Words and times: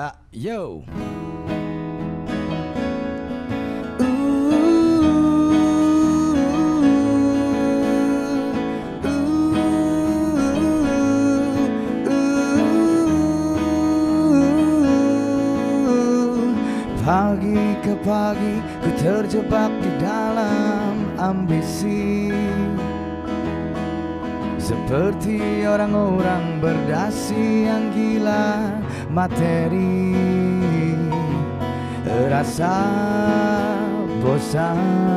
Ya, 0.00 0.16
yo. 0.32 0.80
Pagi 17.04 17.76
ke 17.84 17.92
pagi 18.00 18.64
ku 18.80 18.88
terjebak 18.96 19.68
di 19.76 19.92
dalam 20.00 20.96
ambisi 21.20 22.32
Seperti 24.56 25.68
orang-orang 25.68 26.64
berdasi 26.64 27.68
yang 27.68 27.92
gila 27.92 28.72
materi. 29.12 30.16
Rasa 32.32 32.80
bosan 34.24 35.12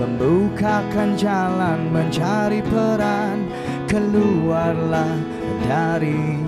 Membukakan 0.00 1.12
jalan 1.12 1.92
mencari 1.92 2.64
peran. 2.64 3.44
Keluarlah 3.84 5.12
dari 5.68 6.40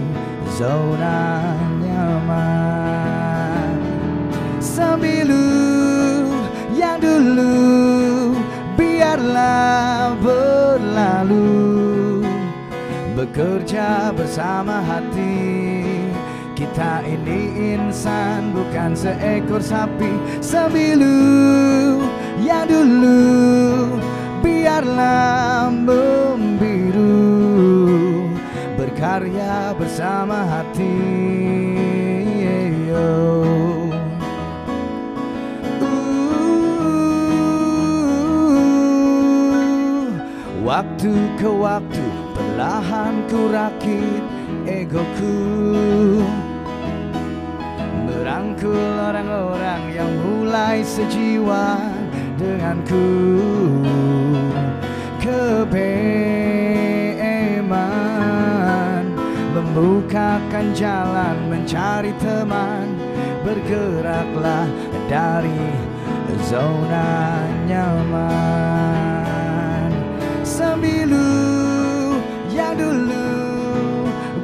zona 0.57 1.53
nyaman. 1.85 3.77
Sembilu 4.57 5.53
yang 6.73 6.97
dulu 6.97 7.61
biarlah 8.73 10.17
berlalu. 10.17 12.25
Bekerja 13.13 14.17
bersama 14.17 14.81
hati 14.81 15.72
Kita 16.53 17.03
ini 17.03 17.75
insan 17.75 18.53
bukan 18.53 18.95
seekor 18.95 19.61
sapi. 19.65 20.13
Sembilu 20.39 21.99
yang 22.45 22.69
dulu 22.69 23.99
biarlah 24.45 25.73
membiru. 25.73 27.19
Berkarya 28.79 29.75
bersama 29.75 30.45
hati 30.47 31.33
Uh, 32.93 33.73
Waktu 40.61 41.13
ke 41.41 41.49
waktu 41.49 42.05
perlahan 42.37 43.25
ku 43.33 43.49
rakit 43.49 44.25
egoku 44.69 45.41
Merangkul 48.43 48.99
orang-orang 48.99 49.95
yang 49.95 50.11
mulai 50.19 50.83
sejiwa 50.83 51.79
denganku. 52.35 53.39
Kebeman 55.23 55.87
Membukakan 59.55 60.75
jalan 60.75 61.39
mencari 61.55 62.11
teman. 62.19 62.99
Bergeraklah 63.47 64.67
dari 65.07 65.71
zona 66.43 67.47
nyaman. 67.71 68.83
Sembilu 70.43 71.31
yang 72.51 72.75
dulu 72.75 73.39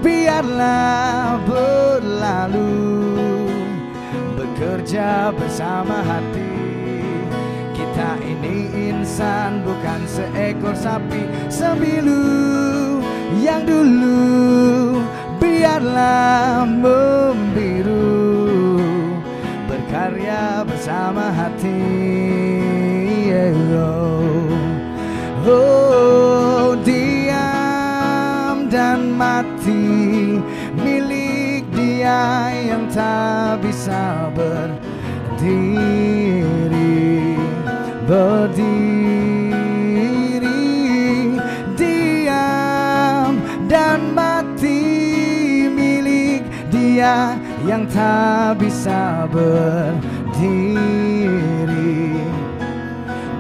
biarlah 0.07 1.43
berlalu 1.43 2.88
Bekerja 4.89 5.37
bersama 5.37 6.01
hati. 6.01 6.49
Kita 7.77 8.17
ini 8.25 8.89
insan 8.89 9.61
bukan 9.61 10.01
seekor 10.09 10.73
sapi. 10.73 11.29
Sembilu 11.53 12.25
yang 13.37 13.69
dulu 13.69 14.97
biarlah 15.37 16.65
membiru. 16.65 18.01
Berkarya 19.69 20.65
bersama 20.65 21.37
hati. 21.37 21.85
Oh, 25.45 26.73
diam 26.81 28.73
dan 28.73 29.13
mati. 29.13 30.41
Milik 30.81 31.69
dia 31.77 32.49
yang 32.57 32.89
tak 32.89 33.61
bisa 33.61 34.33
berdiri 35.39 36.99
berdiri 38.11 38.83
diam 41.79 43.39
dan 43.71 44.19
mati 44.19 44.83
milik 45.71 46.43
dia 46.75 47.39
yang 47.63 47.87
tak 47.87 48.59
bisa 48.59 49.31
berdiri. 49.31 50.75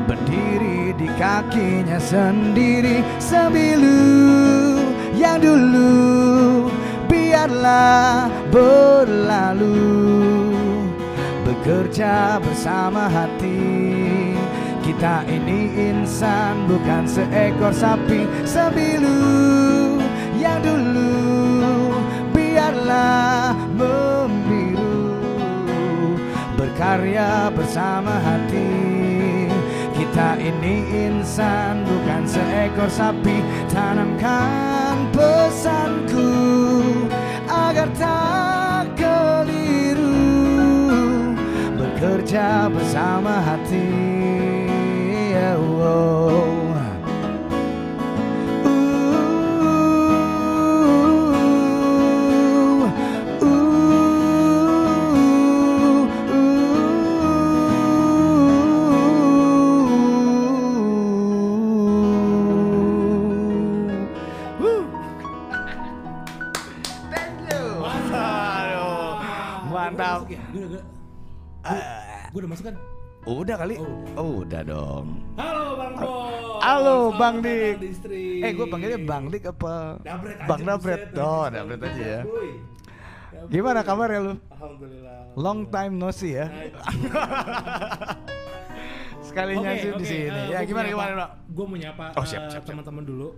Berdiri 0.07 0.95
di 0.95 1.11
kakinya 1.19 1.99
sendiri 1.99 3.03
sembilu 3.19 4.07
yang 5.19 5.43
dulu 5.43 6.71
biarlah 7.11 8.31
berlalu 8.55 10.08
bekerja 11.69 12.41
bersama 12.41 13.13
hati. 13.13 13.61
Kita 14.81 15.21
ini 15.29 15.69
insan 15.77 16.65
bukan 16.65 17.05
seekor 17.05 17.77
sapi. 17.77 18.25
Sembilu 18.49 20.01
yang 20.41 20.65
dulu 20.65 21.13
biarlah 22.33 23.53
membiru 23.77 25.13
berkarya 26.57 27.53
bersama 27.53 28.17
hati. 28.17 28.73
Kita 29.93 30.41
ini 30.41 30.89
insan 30.89 31.85
bukan 31.85 32.25
seekor 32.25 32.89
sapi. 32.89 33.45
Tanamkan 33.69 35.05
pesanku 35.13 36.33
agar 37.45 37.93
tak 37.93 38.58
Bekerja 42.29 42.69
bersama 42.69 43.41
hati 43.41 43.89
oh. 45.57 46.68
Udah 73.35 73.57
kali? 73.57 73.75
Oh, 73.77 73.93
Oh, 74.15 74.31
udah 74.43 74.63
dong. 74.63 75.07
Halo 75.35 75.65
Bang 75.75 75.95
Bo. 75.95 76.13
Halo 76.59 76.97
Selamat 77.09 77.19
Bang 77.19 77.37
Dik. 77.39 77.77
Eh, 78.41 78.51
gue 78.51 78.67
panggilnya 78.67 79.01
Bang 79.01 79.25
Dik 79.29 79.45
apa? 79.47 80.01
Dabret 80.01 80.39
Bang 80.45 80.63
Dabret. 80.63 81.03
Oh, 81.15 81.47
Dabret 81.47 81.81
aja 81.81 82.03
ya. 82.03 82.21
Ya, 83.29 83.41
Gimana 83.47 83.81
boy. 83.81 83.87
kabarnya 83.87 84.21
lu? 84.23 84.35
Alhamdulillah. 84.49 85.19
Long 85.35 85.61
time 85.69 85.93
no 85.95 86.11
see 86.11 86.35
ya. 86.35 86.47
Sekalinya 89.23 89.71
sih 89.77 89.93
di 89.95 90.07
sini. 90.07 90.41
Ya 90.49 90.65
gimana 90.65 90.89
gimana, 90.89 91.13
Pak? 91.19 91.31
Gue 91.49 91.65
mau 91.69 91.77
nyapa 91.77 92.05
Oh, 92.17 92.25
siap, 92.25 92.49
eh, 92.49 92.51
siap, 92.51 92.63
siap. 92.65 92.65
teman-teman 92.67 93.05
dulu. 93.05 93.29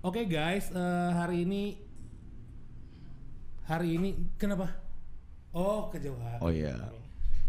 Oke 0.00 0.24
guys, 0.24 0.70
eh, 0.70 1.10
hari 1.10 1.42
ini 1.42 1.62
hari 3.66 3.98
ini 3.98 4.08
kenapa? 4.38 4.78
Oh, 5.50 5.90
kejauhan. 5.90 6.38
Oh 6.38 6.48
iya. 6.48 6.72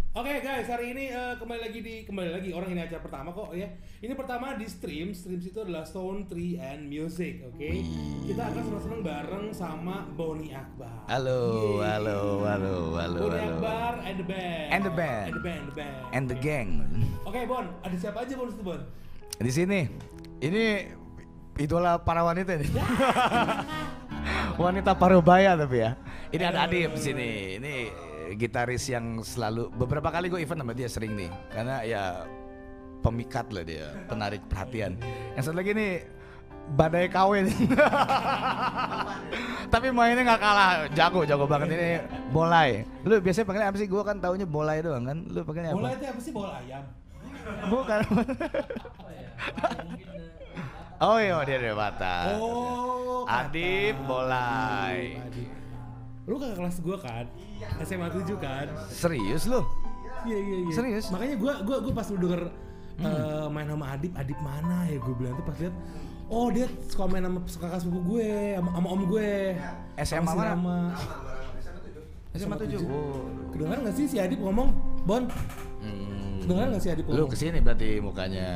Oke 0.09 0.41
guys, 0.41 0.65
hari 0.65 0.89
ini 0.97 1.13
eh, 1.13 1.37
kembali 1.37 1.69
lagi 1.69 1.85
di 1.85 2.01
kembali 2.01 2.33
lagi 2.33 2.49
orang 2.49 2.73
ini 2.73 2.81
acara 2.81 2.97
pertama 2.97 3.29
kok 3.29 3.53
ya. 3.53 3.69
Ini 4.01 4.17
pertama 4.17 4.57
di 4.57 4.65
stream, 4.65 5.13
stream 5.13 5.37
itu 5.37 5.61
adalah 5.61 5.85
Stone 5.85 6.25
Tree 6.25 6.57
and 6.57 6.89
Music, 6.89 7.45
oke. 7.45 7.69
Kita 8.25 8.41
akan 8.49 8.57
senang-senang 8.57 9.01
bareng 9.05 9.45
sama 9.53 10.09
Boni 10.17 10.49
Akbar. 10.49 11.05
Halo, 11.05 11.77
Yeay. 11.77 11.93
halo, 11.93 12.41
halo, 12.41 12.75
halo, 12.97 13.19
Boni 13.21 13.37
halo. 13.37 13.53
Akbar 13.61 13.93
and 14.01 14.17
the 14.17 14.25
band. 14.25 14.69
And 14.73 14.81
the 14.81 14.93
band. 14.97 15.29
And 15.29 15.33
the 15.37 15.43
band, 15.45 15.63
the 15.69 15.75
band. 15.77 16.01
And 16.09 16.25
the 16.25 16.37
gang. 16.41 16.69
Oke 17.29 17.45
Bon, 17.45 17.69
ada 17.85 17.93
siapa 17.93 18.25
aja 18.25 18.33
Bon 18.33 18.49
itu 18.49 18.65
Bon? 18.65 18.81
Di 19.37 19.51
sini. 19.53 19.85
Ini 20.41 20.89
idola 21.61 22.01
para 22.01 22.25
wanita 22.25 22.57
nih. 22.57 22.65
wanita 24.65 24.97
parubaya 24.97 25.53
tapi 25.53 25.85
ya. 25.85 25.93
Ini 26.33 26.43
ada 26.49 26.65
Adip 26.65 26.97
di 26.97 27.01
sini. 27.13 27.29
Ini 27.61 28.08
gitaris 28.37 28.85
yang 28.91 29.23
selalu 29.23 29.71
beberapa 29.73 30.11
kali 30.11 30.29
gue 30.29 30.41
event 30.43 30.61
sama 30.61 30.73
dia 30.75 30.89
sering 30.91 31.15
nih. 31.15 31.31
Karena 31.49 31.75
ya 31.85 32.03
pemikat 32.99 33.47
lah 33.55 33.63
dia, 33.63 33.87
penarik 34.05 34.43
perhatian. 34.51 34.99
Yang 35.37 35.43
satu 35.49 35.57
lagi 35.57 35.71
nih 35.71 35.91
badai 36.75 37.07
kawin. 37.09 37.49
Tapi 39.73 39.87
mainnya 39.93 40.25
nggak 40.25 40.41
kalah, 40.41 40.71
jago 40.93 41.21
jago 41.25 41.45
banget 41.45 41.77
ini 41.77 42.01
Bolai. 42.33 42.85
Lu 43.05 43.21
biasanya 43.21 43.45
panggilnya 43.45 43.69
apa 43.69 43.77
sih? 43.77 43.87
Gua 43.89 44.03
kan 44.05 44.17
taunya 44.17 44.45
Bolai 44.45 44.81
doang 44.81 45.05
kan. 45.05 45.17
Lu 45.29 45.45
panggilnya 45.45 45.73
apa? 45.73 45.93
itu 45.93 46.05
apa 46.09 46.21
sih 46.21 46.33
bola 46.33 46.53
ayam? 46.61 46.83
Bukan. 47.69 47.99
oh 51.05 51.17
iya 51.17 51.37
dia 51.47 51.57
dari 51.57 51.73
Batak. 51.73 52.37
Oh, 52.37 53.25
Adip 53.29 53.95
kata. 53.97 54.05
Bolai. 54.05 55.17
Lu 56.29 56.37
kakak 56.37 56.55
kelas 56.55 56.77
gua 56.79 56.97
kan? 56.97 57.25
SMA 57.81 58.07
7 58.07 58.37
kan? 58.37 58.67
Serius 58.87 59.49
lu? 59.49 59.65
Iya 60.23 60.37
iya 60.37 60.57
iya. 60.61 60.71
Serius? 60.71 61.05
Makanya 61.09 61.35
gua 61.35 61.53
gua 61.65 61.77
gua 61.81 61.93
pas 61.95 62.05
lu 62.07 62.17
denger 62.21 62.41
eh, 62.99 63.47
main 63.49 63.65
sama 63.65 63.85
Adip, 63.89 64.11
Adip 64.13 64.39
mana 64.39 64.83
ya 64.85 64.99
gue 64.99 65.15
bilang 65.15 65.33
tuh 65.33 65.45
pas 65.47 65.55
lihat 65.57 65.71
Oh 66.27 66.51
dia 66.51 66.67
suka 66.85 67.07
main 67.07 67.23
sama 67.23 67.39
kakak 67.41 67.79
sepupu 67.79 67.99
gue, 68.13 68.29
sama, 68.53 68.69
sama 68.69 68.87
om 68.91 69.01
gue 69.01 69.57
SMA 69.97 70.05
Sama 70.05 70.29
si 70.29 70.37
mana? 70.37 70.49
Rama. 70.53 70.79
SMA 72.29 72.55
7. 72.59 72.77
Oh. 72.85 73.25
Kedengeran 73.49 73.81
gak 73.81 73.95
sih 73.97 74.05
si 74.05 74.17
Adip 74.19 74.37
ngomong? 74.37 74.69
Bon, 75.01 75.25
Hmm. 75.81 76.43
kedengeran 76.43 76.69
gak 76.75 76.83
si 76.83 76.89
Adip 76.93 77.05
Lu 77.07 77.17
ngomong? 77.17 77.31
ke 77.31 77.37
sini 77.39 77.57
berarti 77.59 77.89
mukanya 77.97 78.47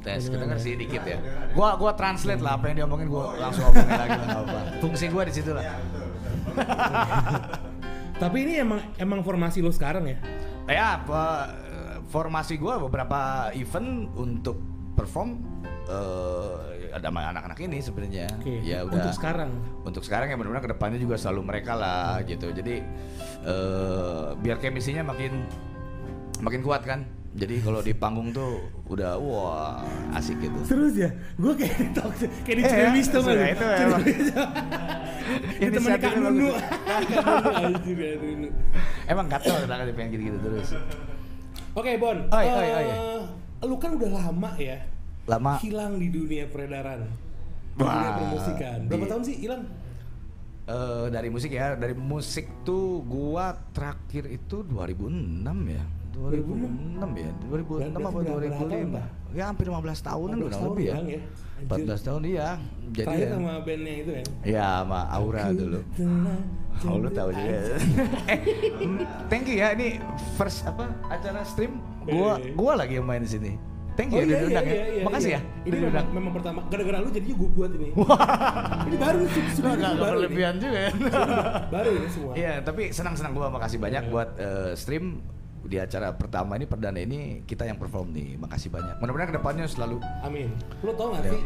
tes 0.00 0.28
kedenger 0.28 0.58
sih 0.58 0.76
dikit 0.76 1.00
ya. 1.04 1.16
Gua 1.52 1.76
gua 1.76 1.92
translate 1.94 2.40
lah 2.40 2.56
apa 2.56 2.68
yang 2.68 2.76
dia 2.76 2.84
omongin 2.84 3.08
gua 3.08 3.32
langsung 3.38 3.64
omongin 3.64 3.92
lagi 3.94 4.18
lah 4.18 4.28
apa. 4.42 4.58
Fungsi 4.80 5.06
gua 5.08 5.22
di 5.24 5.32
situ 5.32 5.50
lah. 5.52 5.64
Tapi 8.22 8.36
ini 8.44 8.60
emang 8.60 8.80
emang 9.00 9.24
formasi 9.24 9.64
lo 9.64 9.72
sekarang 9.72 10.04
ya? 10.04 10.18
Ya, 10.70 10.86
apa, 11.02 11.50
formasi 12.12 12.60
gua 12.60 12.78
beberapa 12.78 13.50
event 13.56 14.12
untuk 14.14 14.60
perform 14.94 15.40
eh, 15.88 16.92
ada 16.92 17.08
anak-anak 17.08 17.58
ini 17.64 17.78
sebenarnya. 17.80 18.26
Oke, 18.36 18.60
Ya 18.66 18.82
udah. 18.84 18.98
untuk 18.98 19.12
sekarang 19.14 19.50
Untuk 19.86 20.02
sekarang 20.04 20.28
ya 20.28 20.36
benar-benar 20.36 20.62
ke 20.62 20.70
depannya 20.74 20.98
juga 21.00 21.16
selalu 21.16 21.40
mereka 21.46 21.72
lah 21.78 22.20
gitu. 22.26 22.50
Jadi 22.50 22.82
eh 23.46 24.26
biar 24.36 24.60
chemistry-nya 24.60 25.06
makin 25.06 25.46
makin 26.44 26.60
kuat 26.60 26.82
kan. 26.84 27.06
Jadi 27.30 27.62
kalau 27.62 27.78
di 27.78 27.94
panggung 27.94 28.34
tuh 28.34 28.58
udah 28.86 29.14
wah 29.16 29.86
asik 30.12 30.42
gitu. 30.42 30.58
Terus 30.66 30.98
ya, 30.98 31.10
gue 31.36 31.52
kayak 31.54 31.76
di 31.78 31.88
talk 31.94 32.10
show, 32.12 32.26
kayak 32.42 32.56
di 32.58 32.62
Eh, 32.62 32.68
Ciremis 32.68 33.06
tuh 33.06 33.22
sudah, 33.22 33.46
itu 33.46 33.64
emang. 33.78 34.02
Ini 35.56 35.68
temen 35.70 35.90
Kak 35.94 36.14
Nunu. 36.16 36.50
bagus. 36.50 36.54
Kak 37.06 37.22
Nunu, 37.22 37.50
anjir, 37.54 37.96
Kak 37.96 38.16
Nunu. 38.18 38.48
Emang 39.06 39.26
gatel 39.26 39.54
kita 39.56 39.74
pengen 39.94 40.10
gitu-gitu 40.10 40.38
terus. 40.40 40.68
Oke 41.70 41.94
Bon, 41.96 42.18
Oi, 42.18 42.42
eh, 42.42 42.50
oi, 42.50 42.68
oi. 42.82 42.86
lu 43.62 43.78
kan 43.78 43.94
udah 43.94 44.10
lama 44.10 44.50
ya 44.58 44.82
Lama 45.30 45.54
hilang 45.62 46.02
di 46.02 46.10
dunia 46.10 46.50
peredaran, 46.50 47.06
di 47.70 47.78
Wah, 47.78 47.94
dunia 47.94 48.10
permusikan. 48.18 48.78
Berapa 48.90 49.04
di- 49.06 49.10
tahun 49.14 49.22
sih 49.22 49.36
hilang? 49.38 49.62
eh, 50.66 51.06
dari 51.08 51.28
musik 51.28 51.50
ya, 51.50 51.78
dari 51.78 51.94
musik 51.94 52.46
tuh 52.62 53.02
gua 53.02 53.54
terakhir 53.70 54.26
itu 54.26 54.62
2006 54.64 55.46
ya. 55.68 55.84
2006 56.10 57.00
ya, 57.16 57.30
2006 57.46 57.50
apa 57.50 57.70
Berarti 57.70 57.94
berapa 57.94 58.20
tahun, 58.20 58.40
2005? 58.90 58.96
Pak? 58.96 59.06
Ya 59.30 59.44
hampir 59.46 59.64
15 59.66 59.78
tahunan 60.02 60.34
15 60.34 60.40
kurang 60.40 60.52
tahun 60.52 60.68
lebih 60.68 60.84
ya. 60.84 60.90
ya, 60.90 60.98
anjir. 60.98 61.20
14 61.60 62.02
tahun 62.02 62.22
iya. 62.24 62.48
Jadi 62.90 63.16
ya, 63.16 63.28
sama 63.30 63.52
bandnya 63.60 63.94
itu 63.96 64.10
kan? 64.10 64.26
ya 64.42 64.66
sama 64.80 65.00
Aura 65.08 65.44
dulu. 65.52 65.80
Oh 66.82 66.96
lu 66.96 67.10
tahu 67.18 67.30
juga. 67.30 67.52
eh, 68.32 68.38
thank 69.28 69.44
you 69.44 69.56
ya 69.56 69.68
ini 69.72 70.00
first 70.34 70.64
apa 70.64 70.88
acara 71.06 71.44
stream 71.44 71.78
gua 72.02 72.40
Eh. 72.40 72.50
gua 72.52 72.72
lagi 72.74 72.96
yang 72.96 73.04
main 73.04 73.22
di 73.22 73.30
sini. 73.30 73.52
Thank 73.92 74.16
Oh 74.16 74.22
you 74.22 74.24
iya, 74.24 74.26
udah 74.26 74.38
diundang 74.40 74.64
iya, 74.64 74.72
ya. 74.72 74.84
iya, 74.88 75.02
Makasih 75.04 75.28
iya. 75.28 75.36
ya. 75.36 75.40
Ini 75.60 75.76
udah 75.76 75.90
memang, 75.92 76.06
memang 76.16 76.32
pertama, 76.32 76.58
gara-gara 76.66 76.98
lu 76.98 77.10
jadinya 77.10 77.36
gue 77.36 77.50
buat 77.52 77.70
ini. 77.74 77.88
ini 78.88 78.96
baru 78.96 79.16
nih, 79.20 79.30
sudah 79.52 79.70
baru 79.76 79.94
berlebihan 80.16 80.54
juga 80.56 80.78
ya. 80.80 80.90
Baru 81.68 81.90
ini 81.92 82.08
semua. 82.08 82.32
Iya, 82.32 82.52
tapi 82.64 82.82
senang-senang 82.90 83.32
gua 83.32 83.52
makasih 83.52 83.76
banyak 83.76 84.02
Iya. 84.02 84.10
buat 84.10 84.28
eh, 84.40 84.72
stream 84.72 85.20
di 85.62 85.76
acara 85.76 86.12
pertama 86.12 86.54
ini 86.54 86.64
perdana 86.64 86.96
ini 86.96 87.18
kita 87.42 87.64
yang 87.64 87.76
perform 87.76 88.10
nih. 88.10 88.36
Makasih 88.36 88.68
banyak. 88.68 88.96
Mudah-mudahan 88.98 89.28
ke 89.28 89.36
depannya 89.36 89.64
selalu 89.64 89.96
Amin. 90.20 90.48
Lu 90.80 90.92
tau 90.92 91.12
gak 91.12 91.24
sih? 91.26 91.42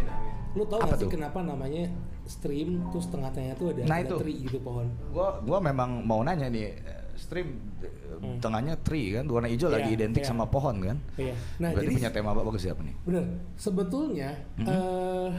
Lu 0.55 0.63
tau 0.65 0.79
gak 0.81 0.97
sih 0.97 1.05
tuh? 1.05 1.13
kenapa 1.13 1.39
namanya 1.41 1.91
stream 2.25 2.81
terus 2.89 3.07
tengah-tengahnya 3.09 3.55
tuh 3.55 3.67
ada, 3.71 3.81
Nah, 3.85 3.97
ada 3.97 4.07
itu. 4.07 4.17
tree 4.17 4.39
gitu 4.41 4.59
pohon. 4.59 4.87
gua 5.11 5.37
gua 5.41 5.59
memang 5.61 6.01
mau 6.01 6.23
nanya 6.23 6.47
nih 6.47 6.73
eh, 6.73 7.03
stream 7.15 7.59
eh, 7.81 7.91
Hmm. 8.15 8.39
tengahnya 8.39 8.79
tree 8.79 9.11
kan 9.13 9.27
warna 9.27 9.45
hijau 9.45 9.67
Iya, 9.67 9.75
lagi 9.77 9.91
identik 9.93 10.23
iya. 10.23 10.31
sama 10.31 10.47
pohon 10.47 10.79
kan. 10.79 10.97
Iya. 11.17 11.35
Nah, 11.59 11.69
Berarti 11.69 11.85
jadi 11.85 11.95
punya 11.99 12.11
tema 12.11 12.31
apa 12.31 12.41
bagus 12.41 12.63
siapa 12.63 12.81
nih? 12.81 12.95
bener. 13.03 13.25
Sebetulnya 13.57 14.31
Mhm. 14.55 14.67
eh 14.67 15.31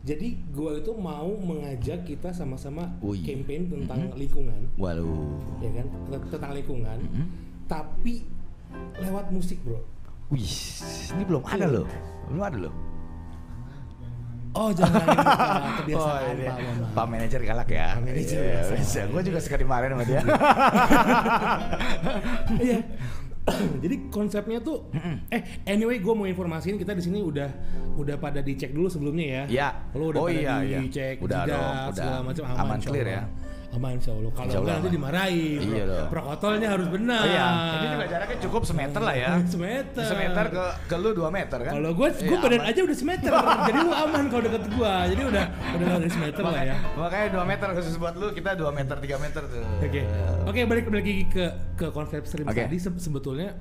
jadi 0.00 0.28
gua 0.48 0.78
itu 0.78 0.92
mau 0.94 1.28
mengajak 1.36 2.06
kita 2.06 2.30
sama-sama 2.30 2.88
campaign 3.02 3.68
tentang 3.68 4.00
Mhm. 4.06 4.16
lingkungan, 4.16 4.60
Waduh. 4.78 5.36
ya 5.60 5.70
kan? 5.74 5.86
Tentang 6.30 6.52
lingkungan. 6.54 6.98
Mhm. 7.02 7.26
Tapi 7.70 8.26
lewat 8.98 9.30
musik, 9.30 9.62
Bro. 9.62 9.78
Wih, 10.28 10.50
ini 11.08 11.22
belum 11.22 11.42
ada 11.44 11.56
Iya. 11.60 11.66
loh. 11.72 11.86
Belum 12.26 12.42
ada 12.42 12.58
loh. 12.60 12.74
Oh, 14.50 14.74
jangan 14.74 15.06
lupa 15.06 15.22
kebiasaan 15.78 16.10
Oh, 16.20 16.32
ini 16.32 16.42
Pak 16.44 16.56
Maman. 16.58 16.90
Pak 16.90 17.06
manajer 17.06 17.40
galak 17.40 17.70
ya. 17.70 17.88
Pak 17.94 18.02
manajer 18.02 18.34
Iya, 18.36 18.50
biasa. 18.52 18.72
bisa. 18.74 19.00
Gue 19.06 19.22
juga 19.22 19.38
sekali 19.38 19.62
kemarin 19.62 19.88
sama 19.92 20.04
dia. 20.04 20.20
Iya. 22.60 22.78
Jadi 23.82 23.96
konsepnya 24.10 24.58
tuh 24.60 24.90
eh 25.26 25.42
anyway 25.64 25.96
gue 25.96 26.12
mau 26.12 26.22
informasiin 26.24 26.76
kita 26.76 26.92
di 26.92 27.00
sini 27.00 27.18
udah 27.18 27.48
udah 27.96 28.16
pada 28.16 28.38
dicek 28.40 28.70
dulu 28.70 28.86
sebelumnya 28.86 29.26
ya. 29.26 29.42
Iya. 29.48 29.68
Lo 29.94 30.10
udah 30.10 30.20
Oh, 30.20 30.26
pada 30.26 30.34
iya, 30.36 30.54
iya. 30.60 30.78
dicek 30.80 31.16
Udah 31.20 31.40
jidat, 31.40 31.50
dong, 31.50 31.62
udah. 31.64 31.94
segala 31.94 32.18
macam 32.20 32.44
aman, 32.44 32.58
Aman, 32.60 32.78
clear 32.80 33.06
ya? 33.08 33.22
Aman 33.70 33.94
insya 33.94 34.10
Allah. 34.10 34.30
Kalau 34.30 34.50
enggak 34.60 34.74
nanti 34.76 34.90
dimarahin. 34.90 35.60
Iya 35.62 35.84
dong. 35.86 36.08
Protokolnya 36.10 36.68
harus 36.68 36.88
benar. 36.88 37.20
Oh 37.20 37.28
iya, 37.28 37.46
ini 37.70 37.86
juga 37.88 38.06
jaraknya 38.08 38.38
cukup 38.42 38.62
semeter 38.64 38.98
lah 39.00 39.14
ya. 39.14 39.28
Semeter. 39.52 40.04
Semeter 40.04 40.44
ke 40.48 40.64
ke 40.84 40.96
lu 40.96 41.10
2 41.12 41.30
meter 41.30 41.58
kan? 41.60 41.72
Kalau 41.72 41.90
gue, 41.92 42.08
gue 42.10 42.26
Iya, 42.26 42.38
badan 42.40 42.58
aman. 42.58 42.70
aja 42.70 42.80
udah 42.82 42.96
semeter, 42.96 43.30
jadi 43.68 43.78
lu 43.80 43.92
aman 43.92 44.24
kalau 44.26 44.42
deket 44.42 44.64
gue. 44.66 44.92
Jadi 45.08 45.22
udah 45.24 45.44
udah 45.70 45.86
dari 45.96 46.10
semeter 46.10 46.42
lah 46.42 46.62
ya. 46.64 46.76
Makanya 46.92 47.26
2 47.30 47.46
meter 47.46 47.68
khusus 47.72 47.94
buat 47.96 48.14
lu, 48.14 48.26
kita 48.30 48.50
2 48.52 48.66
meter 48.70 48.96
3 48.96 49.06
meter 49.18 49.42
tuh. 49.44 49.62
Oke, 49.78 50.02
oke 50.44 50.60
balik 50.66 50.84
balik 50.84 50.98
lagi 51.00 51.14
ke 51.26 51.44
ke 51.74 51.86
konsep 51.90 52.22
stream 52.24 52.44
Oke. 52.44 52.60
tadi 52.60 52.76
se- 52.76 52.98
sebetulnya 52.98 53.54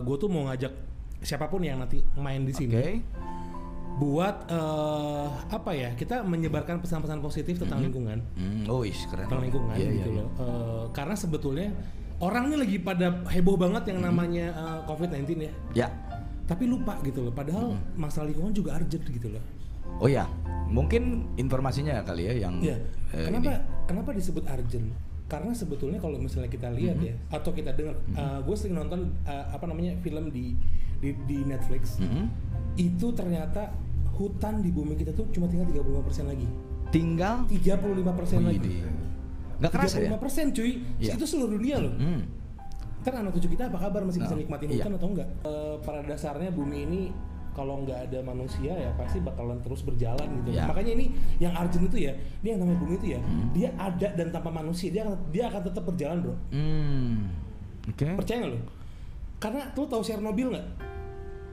gue 0.00 0.16
tuh 0.16 0.26
mau 0.26 0.46
ngajak 0.46 0.72
siapa 1.20 1.46
pun 1.46 1.62
yang 1.62 1.78
nanti 1.78 2.02
main 2.14 2.42
di 2.42 2.50
sini 2.50 2.74
Oke. 2.74 2.90
Buat 3.94 4.50
eh, 4.50 5.26
apa 5.48 5.70
ya 5.70 5.94
kita 5.94 6.22
menyebarkan 6.22 6.78
pesan-pesan 6.78 7.20
positif 7.20 7.56
tentang 7.56 7.78
lingkungan 7.80 8.18
Hmm, 8.34 8.66
oh, 8.66 8.82
is 8.82 8.98
keren. 9.06 9.24
tentang 9.24 9.42
lingkungan 9.42 9.70
Iya, 9.72 9.90
gitu 9.94 10.10
iya, 10.10 10.18
loh 10.18 10.28
Eh, 10.36 10.84
karena 10.90 11.14
sebetulnya 11.14 11.68
orang 12.18 12.48
ini 12.48 12.56
lagi 12.58 12.76
pada 12.78 13.22
heboh 13.28 13.54
banget 13.54 13.86
yang 13.88 14.02
namanya 14.02 14.50
eh, 14.50 14.78
COVID-19 14.84 15.22
ya. 15.40 15.52
Ya. 15.76 15.88
tapi 16.44 16.66
lupa 16.66 17.00
gitu 17.00 17.22
loh 17.22 17.32
padahal 17.32 17.72
masalah 17.94 18.28
lingkungan 18.28 18.52
juga 18.52 18.74
urgent 18.74 19.04
gitu 19.04 19.30
loh 19.30 19.40
Oh 19.96 20.04
ya, 20.06 20.26
mungkin 20.66 21.30
informasinya 21.36 22.02
kali 22.02 22.26
ya 22.26 22.34
yang 22.42 22.58
Iya. 22.58 22.76
eh, 23.12 23.24
kenapa 23.24 23.52
ini. 23.52 23.86
kenapa 23.86 24.10
disebut 24.10 24.42
urgent? 24.44 24.90
Karena 25.24 25.52
sebetulnya 25.52 25.96
kalau 25.96 26.18
misalnya 26.18 26.50
kita 26.50 26.68
lihat 26.68 26.98
Mhm. 26.98 27.04
ya 27.04 27.14
atau 27.30 27.50
kita 27.50 27.72
dengar, 27.72 27.94
gue 28.42 28.54
sering 28.54 28.74
nonton 28.74 29.08
uh, 29.24 29.46
apa 29.48 29.64
namanya 29.64 29.96
film 29.98 30.28
di 30.28 30.52
di, 31.04 31.10
di 31.28 31.38
Netflix, 31.44 32.00
Mhm. 32.00 32.24
itu 32.74 33.06
ternyata 33.12 33.68
hutan 34.14 34.64
di 34.64 34.72
bumi 34.72 34.96
kita 34.96 35.12
tuh 35.12 35.28
cuma 35.28 35.44
tinggal 35.44 35.68
35% 35.68 36.24
lagi. 36.24 36.48
Tinggal 36.88 37.44
35% 37.44 38.40
lagi. 38.40 38.80
Nggak 39.60 39.70
kerasa 39.70 39.96
ya? 40.00 40.08
35% 40.16 40.48
cuy. 40.50 40.72
Iya. 40.98 41.12
Itu 41.14 41.24
seluruh 41.26 41.58
dunia 41.58 41.76
loh. 41.78 41.92
Hmm. 41.94 42.22
Ntar 43.04 43.20
anak 43.20 43.36
cucu 43.36 43.52
kita 43.52 43.68
apa 43.68 43.76
kabar 43.76 44.00
masih 44.00 44.24
bisa 44.24 44.32
Nah, 44.32 44.40
nikmatin 44.40 44.68
iya. 44.70 44.80
hutan 44.80 44.92
atau 44.96 45.08
enggak? 45.12 45.28
Eh, 45.44 45.74
pada 45.84 46.00
dasarnya 46.02 46.48
bumi 46.50 46.78
ini 46.88 47.02
kalau 47.52 47.86
nggak 47.86 48.10
ada 48.10 48.18
manusia 48.24 48.74
ya 48.74 48.90
pasti 48.98 49.22
bakalan 49.22 49.62
terus 49.62 49.84
berjalan 49.84 50.26
gitu. 50.42 50.56
Iya. 50.56 50.66
Makanya 50.66 50.92
ini 50.94 51.06
yang 51.38 51.54
urgent 51.54 51.84
itu 51.84 51.98
ya, 52.00 52.12
ini 52.42 52.48
yang 52.50 52.60
namanya 52.62 52.78
bumi 52.80 52.94
itu 52.96 53.06
ya, 53.14 53.20
Hmm. 53.22 53.46
dia 53.52 53.68
ada 53.76 54.08
dan 54.10 54.28
tanpa 54.32 54.50
manusia 54.50 54.88
dia 54.90 55.02
akan 55.04 55.14
dia 55.30 55.44
akan 55.46 55.62
tetap 55.62 55.82
berjalan 55.84 56.16
bro. 56.18 56.34
Hmm. 56.50 57.30
Oke. 57.90 58.06
Percaya 58.16 58.38
nggak 58.42 58.52
lo? 58.54 58.60
Karena 59.38 59.62
lu 59.70 59.84
tahu 59.84 60.02
Chernobyl 60.02 60.48
nggak? 60.50 60.66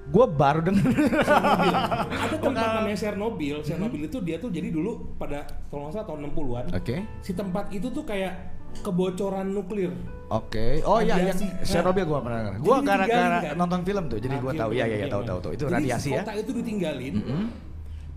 Gua 0.10 0.25
baru 0.25 0.60
denger. 0.65 0.81
Chernobyl. 1.22 1.72
ada 1.72 2.36
tempat 2.36 2.41
Bukan. 2.41 2.74
namanya 2.81 2.98
Chernobyl. 2.98 3.58
Chernobyl 3.62 4.01
itu 4.10 4.17
dia 4.25 4.36
tuh 4.41 4.50
jadi 4.50 4.67
dulu 4.67 5.13
pada 5.15 5.46
kalau 5.70 5.86
nggak 5.88 5.93
salah 5.93 6.08
tahun 6.10 6.20
60-an. 6.34 6.65
Oke. 6.74 6.96
Si 7.22 7.31
tempat 7.31 7.70
itu 7.70 7.88
tuh 7.88 8.01
kayak 8.01 8.34
kebocoran 8.81 9.51
nuklir. 9.51 9.91
Oke. 10.27 10.79
Oh 10.84 11.00
iya 11.00 11.31
yang. 11.31 11.38
Chernobyl 11.62 12.08
gua 12.08 12.20
pernah 12.20 12.39
denger. 12.43 12.53
Jadi 12.60 12.79
gara-gara 12.81 13.38
kan? 13.39 13.53
nonton 13.55 13.79
film 13.84 14.03
tuh, 14.08 14.17
jadi 14.17 14.36
Nah, 14.36 14.41
gua 14.41 14.51
film, 14.51 14.62
tahu. 14.65 14.72
Iya 14.74 14.84
iya 14.84 14.96
iya 14.96 15.05
film, 15.05 15.13
tahu 15.13 15.24
tahu 15.24 15.39
tahu. 15.39 15.51
Itu 15.53 15.63
Jadi 15.67 15.75
radiasi 15.75 16.01
si 16.01 16.10
ya. 16.12 16.22
kota 16.24 16.34
itu 16.34 16.51
ditinggalin. 16.55 17.13
Mm-mm. 17.20 17.43